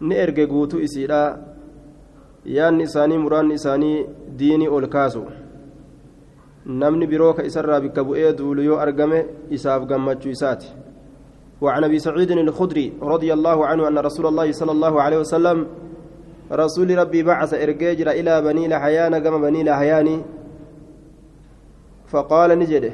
ni 0.00 0.14
erge 0.24 0.46
guutuu 0.52 0.84
isiidha 0.86 1.20
yaanni 2.56 2.88
isaanii 2.90 3.22
muraanni 3.24 3.60
isaanii 3.60 4.06
diinii 4.38 4.72
ol 4.78 4.88
kaasu 4.94 5.24
namni 6.82 7.06
biroo 7.06 7.32
ka 7.34 7.48
isarraa 7.50 7.80
bikka 7.80 8.04
bu'ee 8.04 8.32
duulu 8.42 8.68
yoo 8.68 8.78
argame 8.86 9.24
isaaf 9.58 9.90
gammachuu 9.90 10.36
isaati 10.36 10.70
وعن 11.60 11.84
ابي 11.84 11.98
سعيد 11.98 12.30
الخدري 12.30 12.92
رضي 13.02 13.32
الله 13.32 13.66
عنه 13.66 13.88
ان 13.88 13.98
رسول 13.98 14.26
الله 14.26 14.52
صلى 14.52 14.72
الله 14.72 15.02
عليه 15.02 15.18
وسلم 15.18 15.66
رسول 16.52 16.98
ربي 16.98 17.22
بعث 17.22 17.54
ارجاجر 17.54 18.10
إلى 18.10 18.42
بني 18.42 18.68
لحيان 18.68 19.18
كما 19.18 19.38
بني 19.38 19.64
لحيان 19.64 20.22
فقال 22.08 22.58
نجده 22.58 22.92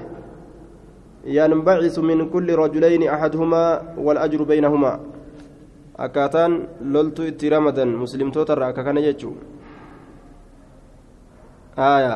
ينبعث 1.24 1.98
من 1.98 2.28
كل 2.28 2.48
رجلين 2.54 3.02
احدهما 3.08 3.82
والاجر 3.98 4.42
بينهما 4.42 4.92
akkaataan 5.94 6.82
loltu 6.90 7.22
itti 7.30 7.46
ramadan 7.50 7.94
muslimtootarraa 7.94 8.74
akka 8.74 8.82
kana 8.82 8.98
jechuu 8.98 9.38
aya 11.78 12.14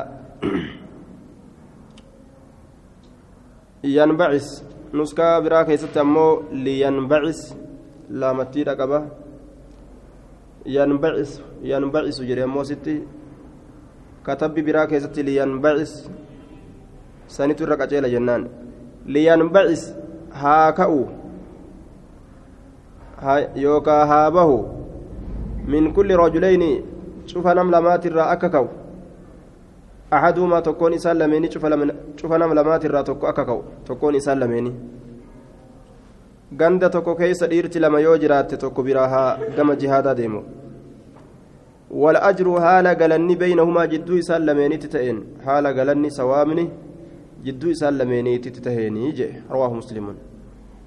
yanbacis 3.87 4.67
nuskaa 4.93 5.41
biraa 5.47 5.65
keessatti 5.69 6.03
ammoo 6.03 6.43
liyanbacis 6.51 7.55
laamattiidha 8.11 8.75
biraa 14.63 14.87
keessatti 14.87 15.23
liyanbacis 15.23 16.11
sanitu 17.27 17.65
irra 17.65 17.77
qaceela 17.77 18.09
jennaan 18.09 18.49
liyanbacis 19.07 19.95
haa 20.43 20.73
ka'u 20.73 21.01
yookaa 23.57 24.07
haa 24.07 24.31
bahu 24.31 24.59
min 25.67 25.93
kulli 25.95 26.17
rajuleyni 26.17 26.71
cufa 27.27 27.55
nam 27.55 27.71
lamaatirraa 27.71 28.29
akka 28.35 28.49
ka'u 28.51 28.69
ahaduumaa 30.11 30.63
tokkoon 30.63 30.95
isaan 30.95 31.19
lameeni 31.19 31.49
cufa 32.21 32.39
nam 32.39 32.55
lamaatirraa 32.61 33.05
tokko 33.05 33.27
akka 33.29 33.45
ka'u 33.45 33.65
tokkoon 33.85 34.15
isaan 34.15 34.41
lameeni 34.41 34.73
ganda 36.53 36.89
tokko 36.91 37.15
keessa 37.15 37.47
dhiirti 37.47 37.79
lama 37.81 38.01
yoo 38.01 38.17
jiraatte 38.23 38.57
tokko 38.57 38.83
biraa 38.83 39.09
haa 39.15 39.39
gama 39.57 39.77
jihaadaa 39.77 40.15
deemu 40.15 40.43
والأجر 41.91 42.61
حال 42.61 42.87
قلني 43.01 43.35
بينهما 43.35 43.85
جدو 43.93 44.19
إسال 44.19 44.47
لميني 44.47 44.77
تتئن 44.77 45.19
حال 45.45 45.67
قلني 45.79 46.11
سوامني 46.11 46.65
جدو 47.45 47.71
إسال 47.71 47.99
لميني 47.99 48.39
تتهيني 48.39 49.13
جي 49.19 49.29
رواه 49.51 49.73
مسلم 49.81 50.07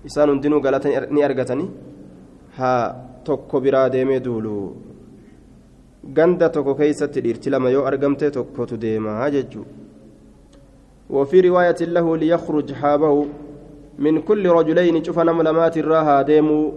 إسان 0.05 0.39
دينو 0.39 0.59
قلتني 0.65 1.25
أرغتني 1.25 1.65
haa 2.57 2.95
tokko 3.23 3.61
biraa 3.63 3.89
deemee 3.89 4.19
duulu 4.19 4.55
ganda 6.17 6.49
tokko 6.55 6.75
keeysatti 6.79 7.21
dhiirti 7.25 7.49
lama 7.53 7.69
yoo 7.75 7.85
argamte 7.89 8.27
tokkotu 8.37 8.77
deemaa 8.77 9.29
jechuu 9.35 9.65
وفي 11.11 11.41
رواية 11.41 11.79
له 11.95 12.17
ليخرج 12.17 12.73
حابه 12.73 13.25
من 14.01 14.21
كل 14.21 14.43
رجلين 14.49 15.03
شوف 15.03 15.19
نملمات 15.19 15.77
الراها 15.77 16.21
ديمو. 16.21 16.73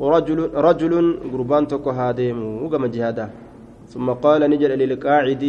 رجل 0.00 0.52
رجل 0.52 0.92
قربان 1.32 1.66
تكو 1.66 1.90
هاديمو 1.90 2.64
وقم 2.64 2.86
جهاده. 2.86 3.30
ثم 3.88 4.10
قال 4.10 4.50
نجل 4.50 4.70
للقاعد. 4.78 5.44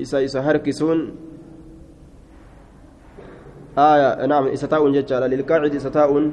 إسا 0.00 0.24
إسا 0.24 0.40
هركسون. 0.40 0.98
آية 3.78 4.26
نعم 4.26 4.44
إستاء 4.56 4.90
ججال 4.90 5.22
للقاعد 5.30 5.74
إستاء 5.74 6.30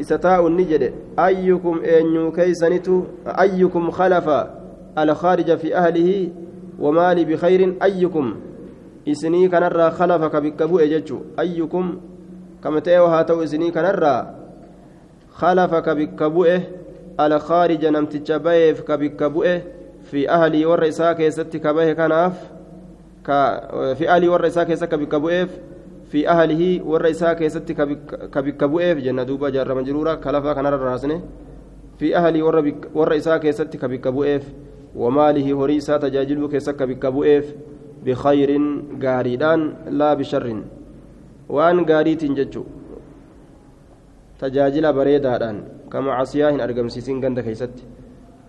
إستاء 0.00 0.48
نجد. 0.48 0.82
أيكم 1.18 1.74
أن 1.84 2.32
كيسنتو 2.32 2.96
أيكم 3.26 3.90
خلف 3.90 4.26
الخارج 4.98 5.48
في 5.56 5.68
أهله؟ 5.76 6.10
ومالي 6.78 7.24
بخير. 7.24 7.60
أيكم. 7.82 8.26
إسني 9.08 9.48
كنرى 9.48 9.90
خلفك 9.90 10.34
بكبو 10.36 10.78
أججو 10.78 11.18
أيكم 11.38 11.86
كما 12.64 12.80
تأيو 12.80 13.06
هاتو 13.06 13.42
إسني 13.42 13.70
كنرى 13.70 14.34
خلفك 15.32 15.88
بكبوئه 15.88 16.60
الخارج 17.20 17.86
نمتج 17.86 18.32
بيف 18.32 18.80
كبكبوئه 18.80 19.62
في 20.10 20.30
أهلي 20.30 20.66
والرئيسا 20.66 21.12
كيست 21.12 21.56
كبه 21.56 21.92
كناف 21.92 22.34
في 23.98 24.08
أهلي 24.08 24.28
والرئيسا 24.28 24.64
كيست 24.64 24.84
كبكبوئه 24.84 25.48
في 26.10 26.28
أهله 26.28 26.82
والرئيسا 26.82 27.32
كيست 27.32 27.72
كبكبوئه 28.34 28.92
جنة 28.92 29.22
دوبا 29.22 29.48
جار 29.48 29.74
مجرورة 29.74 30.14
كلفا 30.14 30.52
كنرى 30.52 30.74
الراسنه 30.74 31.22
في 31.98 32.16
أهلي 32.16 32.42
والرئيسا 32.94 33.36
كيست 33.36 33.76
كبكبوئه 33.76 34.40
وماله 34.96 35.64
هريسا 35.64 35.96
تجاجل 35.96 36.48
كيست 36.48 36.70
كبكبوئه 36.70 37.44
بخير 38.06 38.50
غاريدان 39.02 39.74
لا 39.90 40.14
بشر. 40.14 40.62
وأن 41.48 41.90
غاريت 41.90 42.24
ججو 42.24 42.64
tajaajila 44.40 44.92
bareedaadhaan 44.92 45.58
kama 45.88 46.16
casiyaa 46.16 46.50
hin 46.50 46.60
argamsiisin 46.60 47.20
ganda 47.20 47.42
keeysatti 47.44 47.86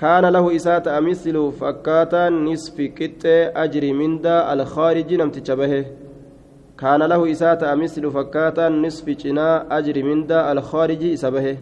kaana 0.01 0.31
lahu 0.35 0.49
isaa 0.57 0.79
ta'a 0.87 1.01
mislu 1.05 1.43
fakkaataan 1.59 2.41
nisfi 2.47 2.89
qixxee 2.97 3.51
ajri 3.63 3.93
mindaa 3.99 4.41
alkhaariji 4.55 5.19
namticha 5.21 5.55
bahe 5.61 5.79
kaana 6.81 7.07
lahu 7.13 7.29
isaa 7.35 7.55
ta'a 7.63 7.79
mislu 7.83 8.11
fakkaataan 8.17 8.81
nisfi 8.81 9.15
cinaa 9.23 9.55
ajri 9.77 10.03
mindaa 10.09 10.43
alkhaariji 10.51 11.13
isa 11.19 11.31
bahe 11.37 11.55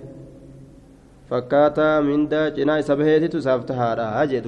fakkaataa 1.29 2.01
mindaa 2.09 2.49
cinaa 2.57 2.81
isa 2.85 2.99
baheetitu 3.03 3.43
isaaf 3.45 3.65
tahaadha 3.71 4.27
jee 4.33 4.43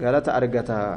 galata 0.00 0.34
argataa 0.34 0.92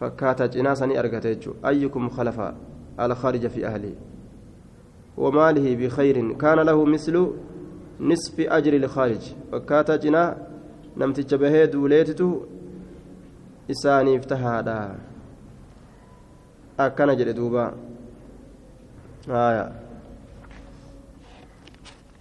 fakkaataa 0.00 0.48
cinaa 0.48 0.76
sanii 0.82 1.00
argate 1.04 1.34
jechuu 1.34 1.56
ayyukum 1.62 2.10
khalafaa 2.10 2.52
الخارج 3.00 3.46
في 3.46 3.66
أهله 3.66 3.92
وماله 5.16 5.76
بخير 5.76 6.32
كان 6.32 6.58
له 6.58 6.84
مثل 6.84 7.30
نصف 8.00 8.40
أجر 8.40 8.72
الخارج 8.74 9.22
فكاتا 9.52 9.96
جنا 9.96 10.36
نمتج 10.96 11.34
به 11.34 11.64
دوليتتو 11.64 12.40
إساني 13.70 14.16
افتهادا 14.16 14.98
أكن 16.80 17.16
جل 17.16 17.32
دوبا 17.32 17.74
آية 19.28 19.72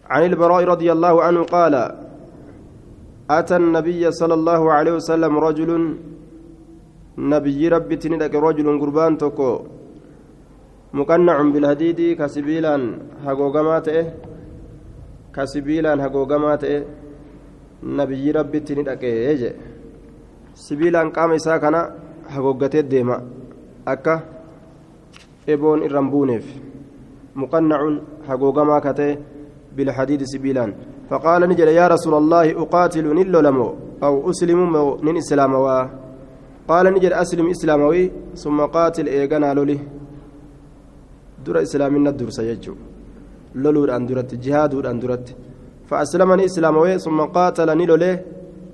عن 0.05 0.23
البراء 0.25 0.63
رضي 0.63 0.91
الله 0.91 1.23
عنه 1.23 1.43
قال 1.43 1.75
أتى 3.29 3.55
النبي 3.55 4.11
صلى 4.11 4.33
الله 4.33 4.73
عليه 4.73 4.91
وسلم 4.91 5.37
رجل 5.37 5.97
نبي 7.19 7.67
ربي 7.67 7.95
تندك 7.95 8.35
رجل 8.35 8.67
قربان 8.81 9.17
تكو 9.17 9.51
مقنع 10.93 11.37
بالهديد 11.53 11.99
كسبيلا 12.19 12.75
هغوغما 13.25 13.79
تئه 13.79 14.05
كسبيلا 15.35 15.93
هغوغما 16.05 16.55
تئه 16.55 16.83
نبي 17.83 18.31
ربي 18.31 18.59
تندقه 18.59 19.13
يجي 19.27 19.51
سبيلا 20.55 21.01
قام 21.15 21.31
كان 21.61 21.75
هغوغتي 22.33 22.81
ديما 22.81 23.17
أكا 23.87 24.15
إبون 25.49 25.79
إرمبونيف 25.83 26.45
مقنع 27.35 27.79
هغوغما 28.29 28.79
كتئه 28.79 29.17
بالحديد 29.75 30.23
سبيلا 30.23 30.65
فقال 31.09 31.41
نجل 31.49 31.67
يا 31.67 31.87
رسول 31.87 32.13
الله 32.21 32.45
أقاتل 32.63 33.05
نلو 33.17 33.39
لمو 33.39 33.67
أو 34.03 34.29
أسلم 34.29 34.59
نن 35.03 35.17
إسلام 35.17 35.53
قال 36.69 36.85
نجل 36.93 37.13
أسلم 37.13 37.49
إسلاموي 37.55 38.11
ثم 38.43 38.59
قاتل 38.75 39.07
إيغانا 39.07 39.53
لولي. 39.57 39.79
dura 41.45 41.61
islaaminna 41.61 42.11
dursa 42.19 42.43
jechuudha 42.43 42.83
loluudhaan 43.63 44.07
duratti 44.09 44.35
jihaaduudhaan 44.43 44.99
duratti 45.03 45.33
فأسلمني 45.89 46.45
إسلاموي 46.45 46.97
ثم 47.05 47.19
قاتلني 47.21 47.85
لوليه 47.85 48.15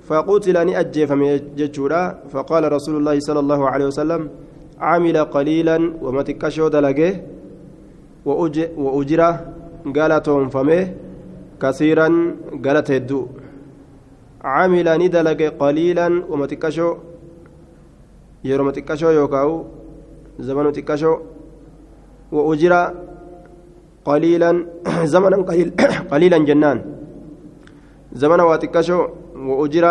فقتلني 0.08 0.80
أجيفمي 0.80 1.28
جتشورا 1.58 2.02
فقال 2.32 2.72
رسول 2.72 2.94
الله 3.00 3.16
صلى 3.20 3.40
الله 3.40 3.60
عليه 3.72 3.86
وسلم 3.86 4.22
عمل 4.80 5.16
قليلا 5.24 5.76
ومتكشو 6.04 6.68
دلقه 6.68 7.12
وأجرة 8.84 9.30
قالتهم 9.96 10.48
فمه 10.54 10.82
كثيرا 11.62 12.08
قالت 12.64 12.90
هدو. 12.90 13.20
عمل 14.44 14.88
ندلق 15.02 15.40
قليلا 15.62 16.08
ومتكشو 16.30 16.88
يرو 18.50 18.64
متكشو 18.66 19.10
يوكاو 19.18 19.50
زمن 20.46 20.64
متكشو 20.68 21.12
وأجر 22.36 22.72
قليلا 24.08 24.50
زمنا 25.12 25.36
قليل 25.48 25.68
قليلا 26.12 26.38
جنان 26.48 26.78
زمنا 28.20 28.42
واتكشو 28.50 28.98
وأجر 29.48 29.84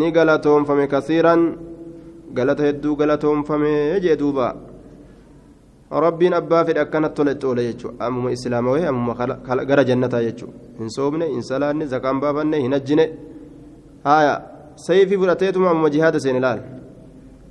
نقلتهم 0.00 0.62
فمي 0.68 0.86
كثيرا 0.92 1.34
قالت 2.36 2.60
هدو 2.66 2.90
قالتهم 2.98 3.38
فمي 3.48 3.74
جدوبا 4.04 4.48
abbaa 5.90 6.64
fedhe 6.64 6.80
akkanatti 6.80 7.16
tolette 7.16 7.44
oole 7.46 7.62
jechuudha 7.68 8.06
ammuma 8.06 8.30
islaamawee 8.30 8.86
ammuma 8.86 9.14
gara 9.68 9.84
jannataa 9.84 10.22
jechuudha 10.22 10.54
hin 10.78 10.90
soomne 10.96 11.26
hin 11.26 11.42
salaanne 11.42 11.86
zakaan 11.86 12.20
baafanne 12.20 12.60
hin 12.64 12.72
ajjine 12.78 13.04
haaya 14.04 14.34
sayfii 14.76 15.18
fudhateetuma 15.22 15.70
ammuma 15.70 15.90
jihaada 15.90 16.20
seen 16.20 16.36
ilaal 16.36 16.60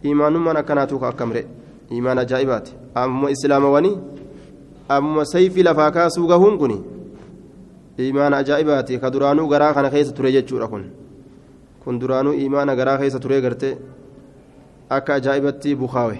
imaanummaan 0.03 0.57
akkanaatu 0.57 1.05
akkamre 1.05 1.45
imaan 1.91 2.19
ajaa'ibaati 2.19 2.75
ammuma 2.95 3.31
islaamawanii 3.31 3.97
amma 4.89 5.25
sayfii 5.25 5.63
lafaa 5.63 5.91
kaasuu 5.91 6.27
gahuun 6.27 6.57
kun 6.57 6.73
imaana 7.97 8.37
ajaa'ibaati 8.37 8.99
ka 8.99 9.11
duraanuu 9.11 9.47
garaa 9.47 9.73
kana 9.73 9.89
keessa 9.89 10.13
ture 10.13 10.31
jechuudha 10.31 10.67
kun 10.67 10.83
kun 11.83 11.99
duraanuu 11.99 12.33
imaana 12.33 12.75
garaa 12.75 12.97
keessa 12.97 13.19
ture 13.19 13.41
garte 13.41 13.77
akka 14.89 15.15
ajaa'ibatti 15.15 15.75
bukaawe 15.75 16.17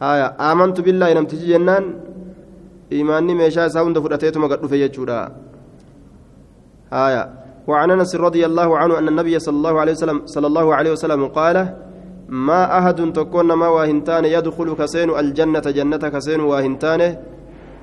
haya 0.00 0.34
aamantu 0.38 0.82
billaahi 0.82 1.14
namtichi 1.14 1.46
jennaan 1.52 1.84
imaanni 2.90 3.34
meeshaa 3.34 3.66
isaa 3.66 3.84
hunda 3.84 4.00
fudhateetuma 4.00 4.48
gad 4.48 4.62
dhufe 4.62 4.78
jechuudha 4.78 5.30
haya 6.90 7.28
وعن 7.68 7.90
انس 7.90 8.16
رضي 8.16 8.40
الله 8.48 8.78
عنه 8.78 8.98
ان 8.98 9.08
النبي 9.12 9.38
صلى 9.38 9.56
الله 9.60 9.74
عليه 9.80 9.92
وسلم 9.92 10.18
صلى 10.24 10.46
الله 10.46 10.66
عليه 10.74 10.92
وسلم 10.96 11.20
قال 11.36 11.56
ما 12.28 12.78
أحد 12.78 13.12
تكون 13.12 13.52
ما 13.52 13.68
واهنتان 13.68 14.24
يدخل 14.24 14.74
كسين 14.74 15.10
الجنة 15.10 15.60
جنة 15.60 15.96
كسين 15.96 16.40
واهنتان. 16.40 17.16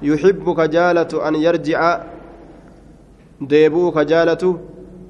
يحب 0.04 0.46
كجالة 0.60 1.28
أن 1.28 1.36
يرجع 1.36 2.04
ديبو 3.42 3.92
كجالة 3.92 4.60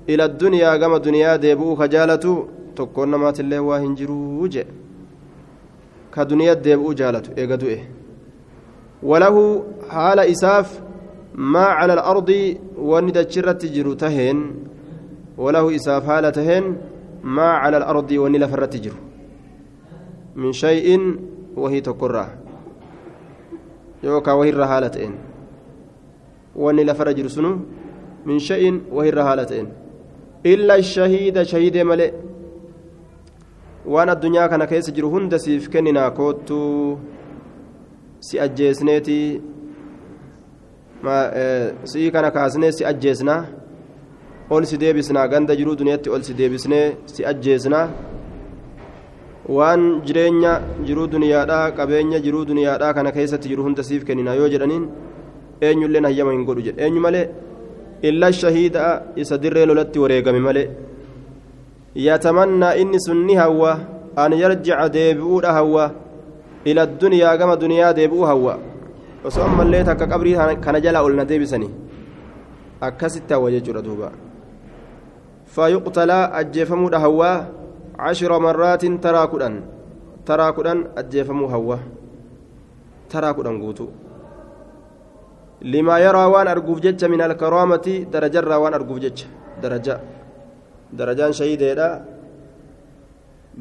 إلى 0.10 0.26
الدنيا 0.26 0.78
كما 0.78 0.98
دنيا 0.98 1.36
ديبو 1.36 1.76
كجالة 1.76 2.48
تكون 2.76 3.16
ما 3.16 3.32
تلي 3.32 3.60
واهنجروج 3.60 4.60
كدنيا 6.16 6.54
ديبو 6.54 6.94
جالة 6.94 7.24
إيه. 7.38 7.90
وله 9.04 9.64
حال 9.90 10.20
إساف 10.20 10.82
ما 11.36 11.66
على 11.66 11.94
الأرض 11.94 12.56
وندجرت 12.78 13.66
جرو 13.66 13.94
تهين. 13.94 14.40
وله 15.38 15.76
إساف 15.76 16.06
حال 16.08 16.32
تهين 16.32 16.78
ما 17.24 17.50
على 17.62 17.78
الأرض 17.78 18.12
ونلفرت 18.12 18.76
جرو 18.76 19.05
من 20.36 20.52
شيء 20.52 21.18
وهي 21.56 21.82
تقرى 21.82 22.28
يوكا 24.04 24.32
وهي 24.32 24.50
الرهالتين 24.50 25.12
واني 26.56 26.84
لفرج 26.84 27.28
سنو 27.28 27.60
من 28.26 28.40
شيء 28.40 28.82
وهي 28.92 29.10
الرهالتين 29.10 29.68
إلا 30.46 30.76
الشهيد 30.76 31.44
شهيد 31.44 31.78
ملئ 31.78 32.12
addunyaa 33.86 34.50
kana 34.50 34.66
keessa 34.68 34.92
jiru 34.92 35.10
hunda 35.14 35.38
siif 35.40 35.70
kenninaa 35.70 36.10
koottu 36.12 36.58
si 38.20 38.40
ajjeesneeti 38.46 39.18
si'ii 41.92 42.12
kana 42.12 42.32
kaasnee 42.32 42.72
si 42.72 42.86
ajjeesnaa 42.92 43.46
ol 44.50 44.66
si 44.66 44.80
deebisnaa 44.84 45.28
ganda 45.28 45.56
jiruu 45.56 45.76
duniyaatti 45.82 46.10
ol 46.10 46.24
si 46.28 46.34
deebisnee 46.40 46.98
si 47.06 47.26
ajjeesnaa 47.32 47.88
waan 49.48 50.02
jireenya 50.06 50.62
jiruu 50.86 51.08
duniyaadhaa 51.08 51.72
qabeenya 51.78 52.20
jiruu 52.20 52.46
duniyaadhaa 52.52 52.94
kana 52.98 53.12
keessatti 53.12 53.50
jiru 53.50 53.64
hunda 53.64 53.84
siif 53.84 54.06
kennina 54.06 54.34
yoo 54.40 54.48
jedhaniin 54.54 54.86
eenyulleen 55.62 56.06
hayyama 56.10 56.32
hin 56.36 56.46
godhu 56.46 56.66
jedhe 56.68 56.82
eenyu 56.86 57.02
malee 57.06 57.26
illa 58.10 58.32
shahiida 58.42 58.86
isa 59.24 59.38
dirree 59.44 59.66
lolatti 59.72 60.00
wareegame 60.04 60.40
malee 60.48 60.68
yatamannaa 62.08 62.74
inni 62.84 63.00
sun 63.06 63.22
ni 63.28 63.36
hawwa 63.42 63.78
an 64.24 64.34
yarjica 64.44 64.90
deebi'uudha 64.96 65.54
hawwa 65.58 65.92
ila 66.66 66.82
addunyaa 66.88 67.38
gama 67.38 67.56
duniyaa 67.64 67.94
deebi'uu 68.00 68.26
hawwa 68.32 68.60
osoo 69.30 69.44
ammallee 69.50 69.84
takka 69.90 70.08
qabrii 70.14 70.36
kana 70.66 70.82
jalaa 70.86 71.04
ol 71.10 71.20
deebisanii 71.34 71.70
akkasitti 72.82 73.34
hawwa 73.34 73.52
jechuudha 73.52 73.82
duuba 73.82 74.12
fayuqtalaa 75.56 76.32
ajjeefamuudha 76.42 77.00
hawwaa 77.06 77.38
cashira 77.98 78.40
marraatin 78.40 79.00
taraa 79.06 79.28
kudhan 79.34 79.56
taraa 80.28 80.52
kudhan 80.58 80.80
ajjeefamuu 81.02 81.50
hawwa 81.54 81.78
taraa 83.12 83.34
kudhan 83.38 83.60
guutuu 83.60 83.92
limaa 85.62 86.00
yaraa 86.06 86.30
waan 86.34 86.48
arguuf 86.48 86.80
jecha 86.86 87.08
min 87.14 87.22
alkaraamati 87.28 88.06
darajarraa 88.14 88.60
waan 88.64 88.76
arguuf 88.80 89.00
jecha 89.06 89.28
daraja 89.62 89.96
darajaan 90.98 91.34
shahideedha 91.40 91.90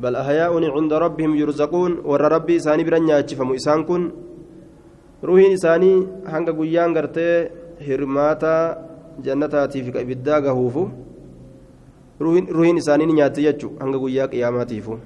bal 0.03 0.17
ahyaa'uni 0.23 0.69
cunda 0.75 0.99
rabbihim 0.99 1.33
yurzaquun 1.43 2.03
warra 2.11 2.29
rabbii 2.37 2.59
isaanii 2.63 2.87
bira 2.89 2.99
nyaachifamu 2.99 3.55
isaan 3.61 3.87
kun 3.89 4.03
ruhiin 5.23 5.55
isaanii 5.59 5.97
hanga 6.33 6.53
guyyaan 6.59 6.93
gartee 6.97 7.51
hirmaataa 7.87 8.63
jannataatiif 9.27 9.95
ibiddaa 10.05 10.41
gahuufu 10.47 10.83
ruhiin 12.21 12.77
isaanii 12.77 13.07
ni 13.07 13.13
nyaatti 13.21 13.43
jechuun 13.43 13.79
hanga 13.81 13.99
guyyaa 13.99 14.29
qiyyaamaatiifu 14.33 14.99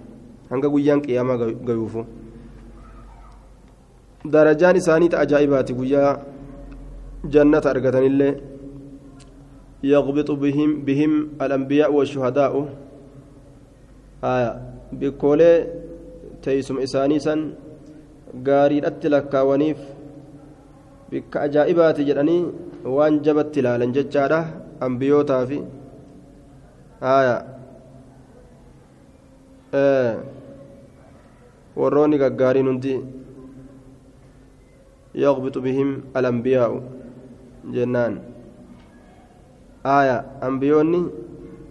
hanga 0.51 0.68
guyyaan 0.68 1.01
qiyyaama 1.05 1.37
gayuufu? 1.68 2.05
Darajaan 4.33 4.77
isaanii 4.77 5.09
ta 5.12 5.18
ajaa'ibaati. 5.25 5.75
Guyyaa 5.75 6.12
jannata 7.35 7.71
argatanillee 7.71 8.33
yaqbixu 9.92 10.37
bihim 10.44 10.71
bihim 10.87 11.12
alambiyaa 11.38 11.90
washuhadaa'u 11.97 12.62
bikkoolee 15.01 15.57
teeysuma 16.47 16.83
isaanii 16.88 17.21
san 17.27 17.44
gaariidhatti 18.49 19.09
lakkaawaniif 19.14 19.79
bikka 21.11 21.40
ajaa'ibaati 21.47 22.09
jedhanii 22.09 22.42
waan 22.97 23.21
jabatti 23.29 23.61
ilaalan 23.61 23.92
jechaadha. 23.99 24.40
Ambiyootaa 24.87 25.44
fi. 25.47 25.59
آه 27.03 27.59
warroonni 31.79 32.19
gaggaariin 32.19 32.67
hundi 32.67 32.95
yaqbitu 35.15 35.63
bihim 35.63 35.91
alambiyaa'u 36.19 36.79
jennaan 37.77 38.19
aya 39.85 40.17
ambiyoonni 40.49 41.01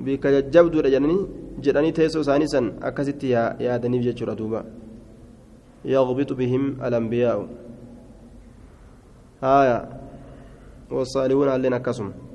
bika 0.05 0.31
jajjabduudha 0.35 0.93
jedhanii 0.95 1.19
jedhanii 1.65 1.93
teessoo 1.99 2.23
isaanii 2.25 2.47
san 2.53 2.71
akkasitti 2.89 3.33
yaadaniif 3.67 4.03
jechuudha 4.07 4.37
duuba 4.41 4.63
yaqbitu 5.95 6.39
bihim 6.41 6.75
alambiyaa'u 6.89 7.45
aya 9.41 9.77
والصالحون 10.91 11.49
علينا 11.51 11.77
akkasuma 11.83 12.26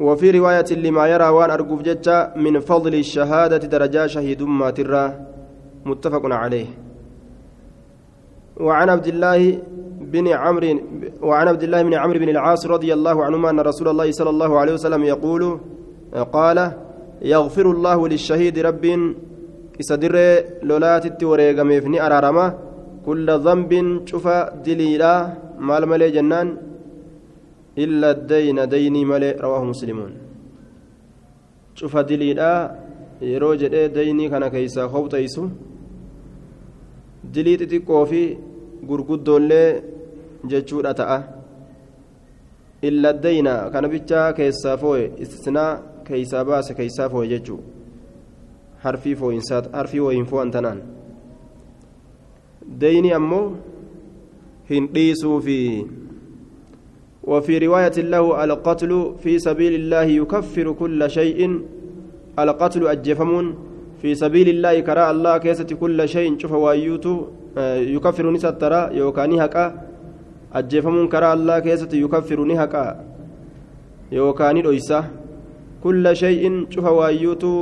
وفي 0.00 0.30
رواية 0.30 0.70
لما 0.72 1.06
يرى 1.06 1.28
وان 1.28 1.50
أرجوف 1.50 1.82
جتة 1.82 2.34
من 2.36 2.60
فضل 2.60 2.94
الشهادة 2.94 3.56
درجة 3.56 4.06
شهيد 4.06 4.42
ما 4.42 4.70
ترى 4.70 5.14
متفق 5.84 6.22
عليه. 6.24 6.66
وعن 8.56 8.88
عبد 8.88 9.06
الله 9.06 9.58
بن 10.00 10.28
عمرو 10.28 10.80
وعن 11.22 11.48
عبد 11.48 11.62
الله 11.62 11.82
بن 11.82 11.94
عمرو 11.94 12.18
بن 12.18 12.28
العاص 12.28 12.66
رضي 12.66 12.92
الله 12.94 13.24
عنهما 13.24 13.50
أن 13.50 13.60
رسول 13.60 13.88
الله 13.88 14.10
صلى 14.10 14.30
الله 14.30 14.58
عليه 14.58 14.72
وسلم 14.72 15.02
يقول 15.02 15.60
قال 16.32 16.72
يغفر 17.22 17.70
الله 17.70 18.08
للشهيد 18.08 18.58
رب 18.58 18.84
إسدر 19.80 20.14
لولات 20.62 21.22
وريغميفني 21.22 22.06
أرارما 22.06 22.46
كل 23.06 23.28
ذنب 23.46 23.72
شوف 24.06 24.28
دليلا 24.66 25.14
مال 25.58 25.82
ملي 25.88 26.10
جنان 26.10 26.56
إلا 27.77 28.11
الدين 28.11 28.69
ديني 28.69 29.05
ملي 29.05 29.31
رواه 29.31 29.63
مسلمون 29.63 30.11
شوف 31.75 31.97
دليلا 31.97 32.51
yeroo 33.21 33.55
jedhee 33.61 33.89
daynii 33.95 34.29
kana 34.29 34.47
keeysaa 34.49 34.87
hobxeysu 34.93 35.41
dilii 37.33 37.57
xixiqqoo 37.61 38.03
fi 38.11 38.21
gurguddoollee 38.89 39.69
jechuudha 40.51 40.93
ta'a 40.99 41.17
illa 42.89 43.13
dayna 43.25 43.53
kana 43.73 43.87
bichaa 43.93 44.27
keessaa 44.37 44.77
fooye 44.83 45.11
istisnaa 45.23 45.71
keeysaa 46.07 46.43
baase 46.49 46.73
keeysaa 46.79 47.09
fooye 47.13 47.29
jechuu 47.33 47.59
harfii 48.83 49.15
fooyinsaat 49.21 49.65
harfii 49.73 49.99
wooyin 50.05 50.25
fo'an 50.31 50.51
tanaan 50.55 50.79
dayni 52.81 53.13
ammoo 53.19 53.45
hin 54.69 54.87
dhiisuu 54.93 55.41
fi 55.41 55.57
وفي 57.26 57.58
رواية 57.58 57.96
له 58.12 58.44
القتل 58.44 59.14
في 59.22 59.38
سبيل 59.38 59.74
الله 59.74 60.02
يكفر 60.02 60.72
كل 60.72 61.10
شيء. 61.10 61.60
القتل 62.38 62.86
أجفمون 62.86 63.46
في 64.02 64.14
سبيل 64.14 64.48
الله 64.48 64.80
كراء 64.80 65.10
الله 65.10 65.38
كيسة 65.38 65.70
كل 65.80 66.08
شيء. 66.08 66.38
شوف 66.38 66.52
وايوتو 66.52 67.14
يكفر 67.96 68.30
نسترى 68.30 68.96
يوكاني 68.98 69.44
هكا 69.44 69.64
أجفمون 70.52 71.08
كراء 71.08 71.34
الله 71.34 71.58
كيسة 71.58 71.92
يكفر 71.92 72.38
نهكا. 72.44 72.84
يوكاني 74.12 74.60
رويسة 74.60 75.04
كل 75.84 76.04
شيء 76.16 76.66
شوف 76.70 76.84
وايوتو. 76.84 77.54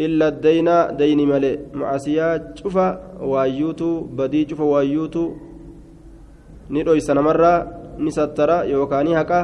إلا 0.00 0.28
الدين 0.28 0.68
دين 0.96 1.28
ملئ. 1.28 1.58
معسيا 1.74 2.54
شوف 2.54 2.76
وايوتو 3.20 4.00
بدي 4.00 4.48
شوف 4.48 4.60
وايوتو. 4.60 5.24
ندويسة 6.70 7.12
نمرة 7.14 7.52
نسترى 8.04 8.56
يوكاني 8.70 9.12
هكا 9.20 9.40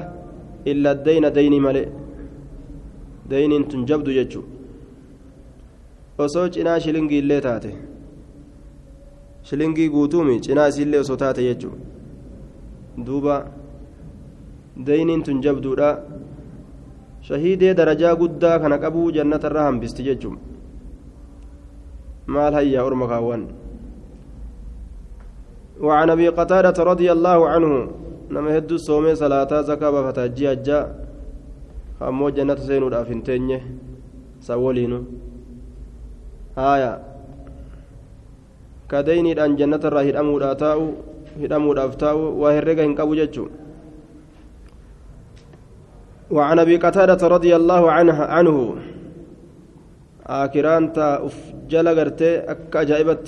إلا 0.70 0.90
الدين 0.92 1.24
دين 1.32 1.54
ملئ 1.62 1.86
dayniin 3.32 3.64
tun 3.70 3.86
jabdu 3.88 4.10
jechuun 4.18 4.46
osoo 6.24 6.48
cinaa 6.54 6.78
shilingii 6.84 7.18
illee 7.22 7.40
taate 7.46 7.70
shilingii 9.48 9.88
guutuumi 9.94 10.40
cinaa 10.46 10.66
isiillee 10.72 11.00
osoo 11.04 11.16
taate 11.22 11.42
jechuun 11.48 11.78
duuba 13.06 13.36
dayniin 14.86 15.22
tun 15.28 15.40
jabduudha 15.46 15.88
shahiidee 17.28 17.74
darajaa 17.80 18.14
guddaa 18.22 18.58
kana 18.64 18.78
qabuu 18.84 19.08
jannatarraa 19.18 19.66
hambisti 19.70 20.08
jechuun 20.08 20.38
maal 22.36 22.54
hayyaa 22.60 22.86
orma 22.90 23.08
kaawwan 23.12 23.46
وعن 25.80 26.10
ابي 26.10 26.28
قتادة 26.28 26.76
رضي 26.82 27.12
الله 27.12 27.48
عنه 27.48 27.72
نما 28.30 28.58
هدو 28.58 28.76
صومي 28.76 29.14
صلاة 29.14 29.60
زكاة 29.60 30.02
فتاجي 30.10 30.52
أجا 30.52 30.80
hin 32.02 33.22
teenye 33.22 33.62
san 34.40 34.58
waliinu 34.58 35.06
haaya 36.56 36.98
ka 38.90 39.02
dayniidhaan 39.06 39.54
jannatarraa 39.56 40.02
hidhamuudhaa 40.02 40.54
taa'u 40.58 40.86
hidhamuudhaaf 41.38 41.94
taa'u 41.96 42.42
waa 42.42 42.52
herrega 42.58 42.82
hin 42.82 42.98
qabu 42.98 43.14
jechuu 43.14 43.50
وعن 46.32 46.58
ابي 46.58 46.76
قتادة 46.80 47.20
رضي 47.20 47.52
الله 47.56 47.92
عنه 47.92 48.16
عنه 48.24 48.56
آكران 50.26 50.92
تا 50.96 51.26
أف 51.26 51.36
جل 51.68 51.88
غرتي 51.88 52.48
أك 52.48 52.72
أجائبت 52.76 53.24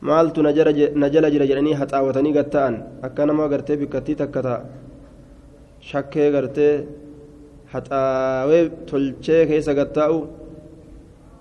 maaltu 0.00 0.40
na 0.42 0.52
jala 0.52 1.30
jira 1.30 1.46
jedhanii 1.50 1.78
haxaawatanii 1.80 2.32
gattaan 2.38 2.74
akka 3.06 3.26
nama 3.26 3.48
gartee 3.52 3.76
bikkattii 3.80 4.16
takka 4.20 4.40
ta'a 4.46 4.60
shakkee 5.88 6.28
gartee 6.34 6.74
haxaawee 7.72 8.64
tolchee 8.88 9.42
keessa 9.50 9.72
gattaa'u 9.78 10.18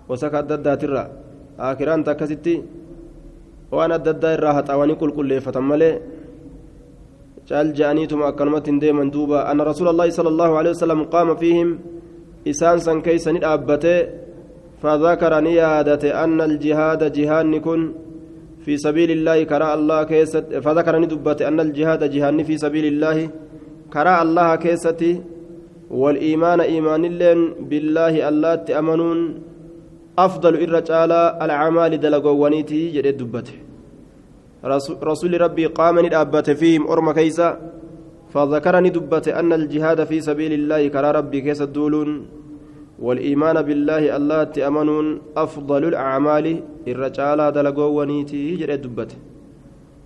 wasaka 0.10 0.38
adda 0.41 0.54
addaatirra 0.60 1.04
akiraanta 1.69 2.12
akkasitti 2.13 2.56
waan 3.76 3.91
adda 3.98 4.12
addaa 4.15 4.36
irraa 4.38 4.54
haxaawanii 4.60 5.00
qulqulleeffatan 5.02 5.65
malee 5.72 5.95
caal 7.50 7.69
je'aniituma 7.78 8.30
akkanumatti 8.32 8.72
hin 8.72 8.82
deeman 8.84 9.13
duuba 9.15 9.38
anna 9.50 9.69
rasuula 9.72 9.91
allaahi 9.93 10.17
sala 10.17 10.30
allahu 10.34 10.54
alehi 10.60 10.74
wasalam 10.76 11.02
qaama 11.13 11.39
fiihim 11.41 11.69
isaan 12.52 12.80
san 12.86 12.98
keeysa 13.06 13.30
ni 13.34 13.39
dhaabbate 13.45 13.95
فذكر 14.84 15.34
نيادة 15.39 16.24
أن 16.24 16.39
الجهاد 16.50 17.02
جهان 17.17 17.60
كن 17.60 17.82
في 18.69 18.77
سبيل 18.77 19.10
الله 19.17 19.38
كرى 19.51 19.67
الله 19.77 19.99
كيست 20.12 20.45
فذكر 20.65 20.93
ندبت 21.03 21.39
أن 21.49 21.58
الجهاد 21.67 22.01
جهان 22.13 22.38
في 22.47 22.55
سبيل 22.63 22.86
الله 22.93 23.17
كرا 23.93 24.13
الله 24.23 24.49
كيستي 24.63 25.12
والإيمان 26.01 26.60
إيمان 26.71 27.01
اللين 27.12 27.39
بالله 27.69 28.13
الله 28.29 28.53
تأمنون 28.69 29.19
أفضل 30.25 30.53
الرجال 30.65 31.12
الأعمال 31.45 31.91
دلقوانيتي 32.03 32.82
جديد 32.95 33.17
دبته 33.21 33.58
رسول 35.10 35.32
ربي 35.45 35.65
قام 35.77 35.95
ندابت 36.05 36.47
فيهم 36.62 36.84
أرم 36.91 37.08
كيسا 37.19 37.49
فذكرني 38.34 38.89
دبت 38.97 39.25
أن 39.39 39.51
الجهاد 39.60 39.99
في 40.10 40.17
سبيل 40.29 40.51
الله 40.60 40.82
كرا 40.93 41.10
ربي 41.19 41.39
كيس 41.45 41.62
الدولون 41.67 42.10
والإيمان 43.02 43.62
بالله 43.62 44.16
الله 44.16 44.44
تأمنون 44.44 45.22
أفضل 45.38 45.84
الأعمال 45.92 46.46
الرجال 46.88 47.40
دلقوانيتي 47.52 48.56
جديد 48.56 48.82
دبته. 48.82 49.18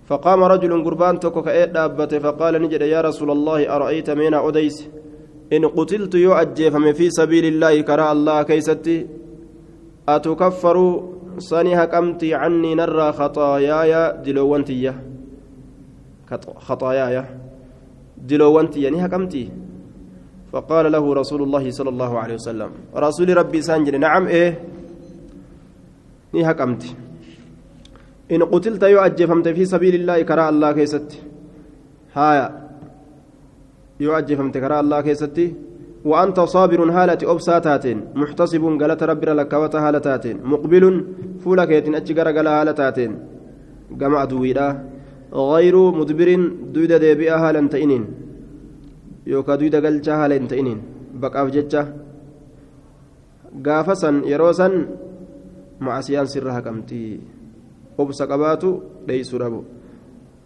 فقام 0.06 0.40
رجل 0.44 0.84
قربان 0.84 1.20
توكو 1.20 1.42
كأيت 1.42 1.70
دابته 1.70 2.18
فقال 2.18 2.62
نجد 2.62 2.82
يا 2.82 3.00
رسول 3.00 3.30
الله 3.30 3.76
أرأيت 3.76 4.10
مين 4.10 4.34
أديس؟ 4.34 4.88
إن 5.52 5.64
قتلت 5.66 6.14
يؤجف 6.14 6.74
في 6.76 7.10
سبيل 7.10 7.44
الله 7.44 7.80
كرا 7.80 8.12
الله 8.12 8.42
كيستي. 8.42 9.06
أتكفر 10.08 10.76
سني 11.38 11.74
هكمتي 11.74 12.34
عني 12.34 12.74
نرى 12.74 13.12
خطاياي 13.12 14.22
دلوانتية 14.22 14.94
خطاياي 16.56 17.24
دلوانتية 18.18 18.88
ني 18.90 19.06
هكمتي 19.06 19.50
فقال 20.54 20.92
له 20.92 21.04
رسول 21.20 21.42
الله 21.42 21.64
صلى 21.70 21.90
الله 21.94 22.12
عليه 22.22 22.34
وسلم 22.34 22.70
رسول 23.06 23.28
ربي 23.36 23.60
سانجل 23.68 23.94
نعم 24.00 24.26
إيه؟ 24.26 24.50
ني 26.34 26.40
هكمتي 26.50 26.90
إن 28.32 28.42
قتلت 28.52 28.82
يؤجفمت 28.82 29.48
في 29.56 29.64
سبيل 29.72 29.94
الله 30.00 30.22
كرا 30.22 30.48
الله 30.52 30.72
كيست. 30.78 31.10
هايا. 32.14 32.46
يؤجفمت 34.00 34.54
كرا 34.62 34.76
الله 34.80 35.00
كيستي 35.06 35.46
وأنت 36.10 36.38
صابر 36.54 36.80
هالة 36.96 37.20
أبساتاتين 37.32 37.98
محتصب 38.20 38.64
قالت 38.80 39.02
ربنا 39.10 39.32
لك 39.40 39.52
وتهالتاتين 39.62 40.36
مقبل 40.52 40.84
فولك 41.42 41.70
يتن 41.76 41.94
أجقر 41.94 42.28
قال 42.36 42.46
هالتاتين. 42.46 43.12
قمع 44.00 44.24
دويدا 44.24 44.68
غير 45.52 45.76
مدبر 45.98 46.28
دويدا 46.74 46.96
ديبئة 47.04 47.36
هالا 47.42 47.68
تئنين 47.74 48.23
يوكا 49.26 49.54
دويدا 49.54 49.78
قلجا 49.84 50.14
هالا 50.24 50.46
تئنين 50.50 50.80
بقاف 51.14 51.46
ججا 51.54 51.82
قافسا 53.66 54.10
يروسا 54.32 54.68
مع 55.80 56.00
سيان 56.00 56.26
سرها 56.26 56.60
كمتي 56.60 57.20
obsa 57.98 58.26
qabaatu 58.26 58.82
dheeysu 59.06 59.38
dhabu. 59.38 59.62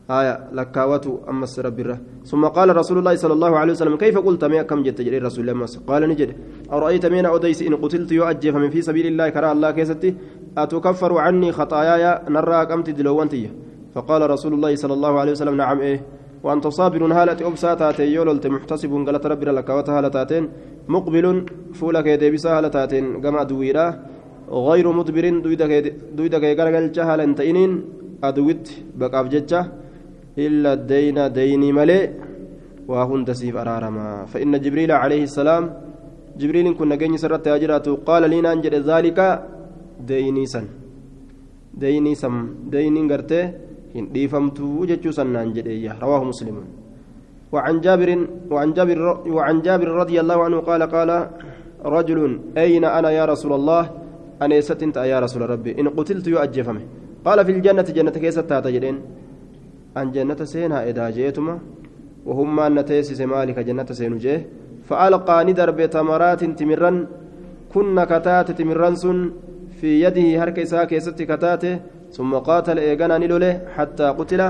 آية 0.09 0.49
لكاوته 0.53 1.21
أما 1.29 1.45
السرب 1.45 1.77
بره 1.77 2.01
ثم 2.25 2.45
قال 2.45 2.77
رسول 2.77 2.99
الله 2.99 3.15
صلى 3.17 3.33
الله 3.33 3.53
عليه 3.59 3.73
وسلم 3.73 3.97
كيف 3.97 4.19
قلت 4.19 4.45
ما 4.45 4.63
كم 4.63 4.83
جت 4.83 5.01
جري 5.05 5.19
رسول 5.19 5.51
الله 5.51 5.67
قال 5.87 6.09
نجد 6.09 6.31
أرأيت 6.73 7.07
من 7.07 7.27
أديس 7.27 7.63
إن 7.63 7.77
قتلت 7.77 8.13
يؤجف 8.13 8.55
من 8.57 8.71
في 8.71 8.81
سبيل 8.83 9.07
الله 9.07 9.29
كرى 9.29 9.53
الله 9.53 9.71
كيستي 9.71 10.15
أتكفر 10.59 11.19
عني 11.19 11.53
خطاياي 11.53 12.25
نرى 12.29 12.67
كمت 12.67 12.91
دلوانتي 12.91 13.51
فقال 13.95 14.31
رسول 14.31 14.53
الله 14.55 14.73
صلى 14.77 14.95
الله 14.95 15.21
عليه 15.21 15.33
وسلم 15.33 15.55
نعم 15.57 15.79
وأنت 16.43 16.67
صابر 16.67 17.03
هالة 17.13 17.47
أبساتات 17.49 18.01
يوللت 18.01 18.47
محتسب 18.47 18.93
قالت 19.07 19.27
ربي 19.27 19.45
لكاوته 19.45 19.99
هالتاتين 19.99 20.49
مقبل 20.89 21.47
فولك 21.79 22.07
يدبسا 22.07 22.59
هالتاتين 22.59 23.27
قمع 23.27 23.43
دويرا 23.43 23.87
غير 24.51 24.93
مدبر 24.93 25.25
دويدا 26.17 26.39
كي 26.39 26.55
غرغل 26.55 26.93
جهل 26.93 27.21
انتئنين 27.21 27.73
أدويت 28.25 28.71
بقاف 28.97 29.27
ججة. 29.29 29.67
إلا 30.39 30.73
الدين 30.73 31.33
ديني 31.33 31.73
ملي 31.73 32.01
وهن 32.89 33.25
تسيف 33.25 33.57
أرارما. 33.57 34.25
فإن 34.27 34.61
جبريل 34.61 34.93
عليه 34.93 35.23
السلام 35.23 35.65
جبريل 36.39 36.75
كنا 36.79 36.95
جيني 36.95 37.17
سرت 37.19 37.47
أجراته 37.49 37.97
قال 38.07 38.31
لنا 38.31 38.53
أنجل 38.53 38.75
ذلك 38.91 39.19
ديني 40.01 40.47
سن. 40.47 40.67
ديني 41.75 42.15
سم. 42.15 42.35
ديفمتو 43.95 44.85
جتشو 44.85 45.11
سنان 45.11 45.53
جدية. 45.53 45.93
رواه 46.03 46.25
مسلم. 46.25 46.57
وعن 47.53 47.81
جابر 47.81 48.11
وعن 48.51 48.73
جابر 48.73 48.99
وعن 49.27 49.57
جابر 49.63 49.89
رضي 49.89 50.21
الله 50.21 50.39
عنه 50.45 50.59
قال 50.59 50.83
قال 50.83 51.11
رجل 51.85 52.21
أين 52.57 52.85
أنا 52.85 53.11
يا 53.11 53.25
رسول 53.25 53.53
الله؟ 53.53 53.91
أنا 54.43 54.61
ستنت 54.61 54.97
يا 54.97 55.21
رسول 55.21 55.51
ربي. 55.51 55.81
إن 55.81 55.89
قتلت 55.89 56.27
يؤجفمه. 56.27 56.83
قال 57.25 57.45
في 57.45 57.53
الجنة 57.53 57.83
جنة 57.83 58.11
كيست 58.11 58.47
تاتجدين 58.51 58.97
أن 59.97 60.11
جنة 60.13 60.45
سينها 60.45 60.91
إذا 60.91 61.11
جئتما 61.11 61.59
وهم 62.27 62.61
أن 62.61 62.85
تيسس 62.85 63.21
مالك 63.21 63.59
جنة 63.59 63.87
سينجيه 63.99 64.47
فألقى 64.89 65.45
ندر 65.45 65.71
بتمرات 65.71 66.45
تمرا 66.45 67.07
كن 67.75 68.05
كتات 68.05 68.51
تمرا 68.51 68.91
في 69.81 70.03
يده 70.03 70.63
إساء 70.63 70.85
كيست 70.85 71.23
كتاته 71.23 71.79
ثم 72.13 72.35
قاتل 72.35 72.79
إيغانا 72.79 73.19
نلوله 73.19 73.53
حتى 73.77 74.07
قتل 74.19 74.41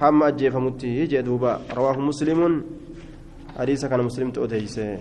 حم 0.00 0.22
أجيف 0.22 0.56
مته 0.56 0.96
جدوبا 1.12 1.52
رواه 1.76 1.98
مسلم. 2.00 2.40
حديث 3.58 3.84
كان 3.84 4.00
مسلم 4.00 4.30
تؤتيسه. 4.30 4.98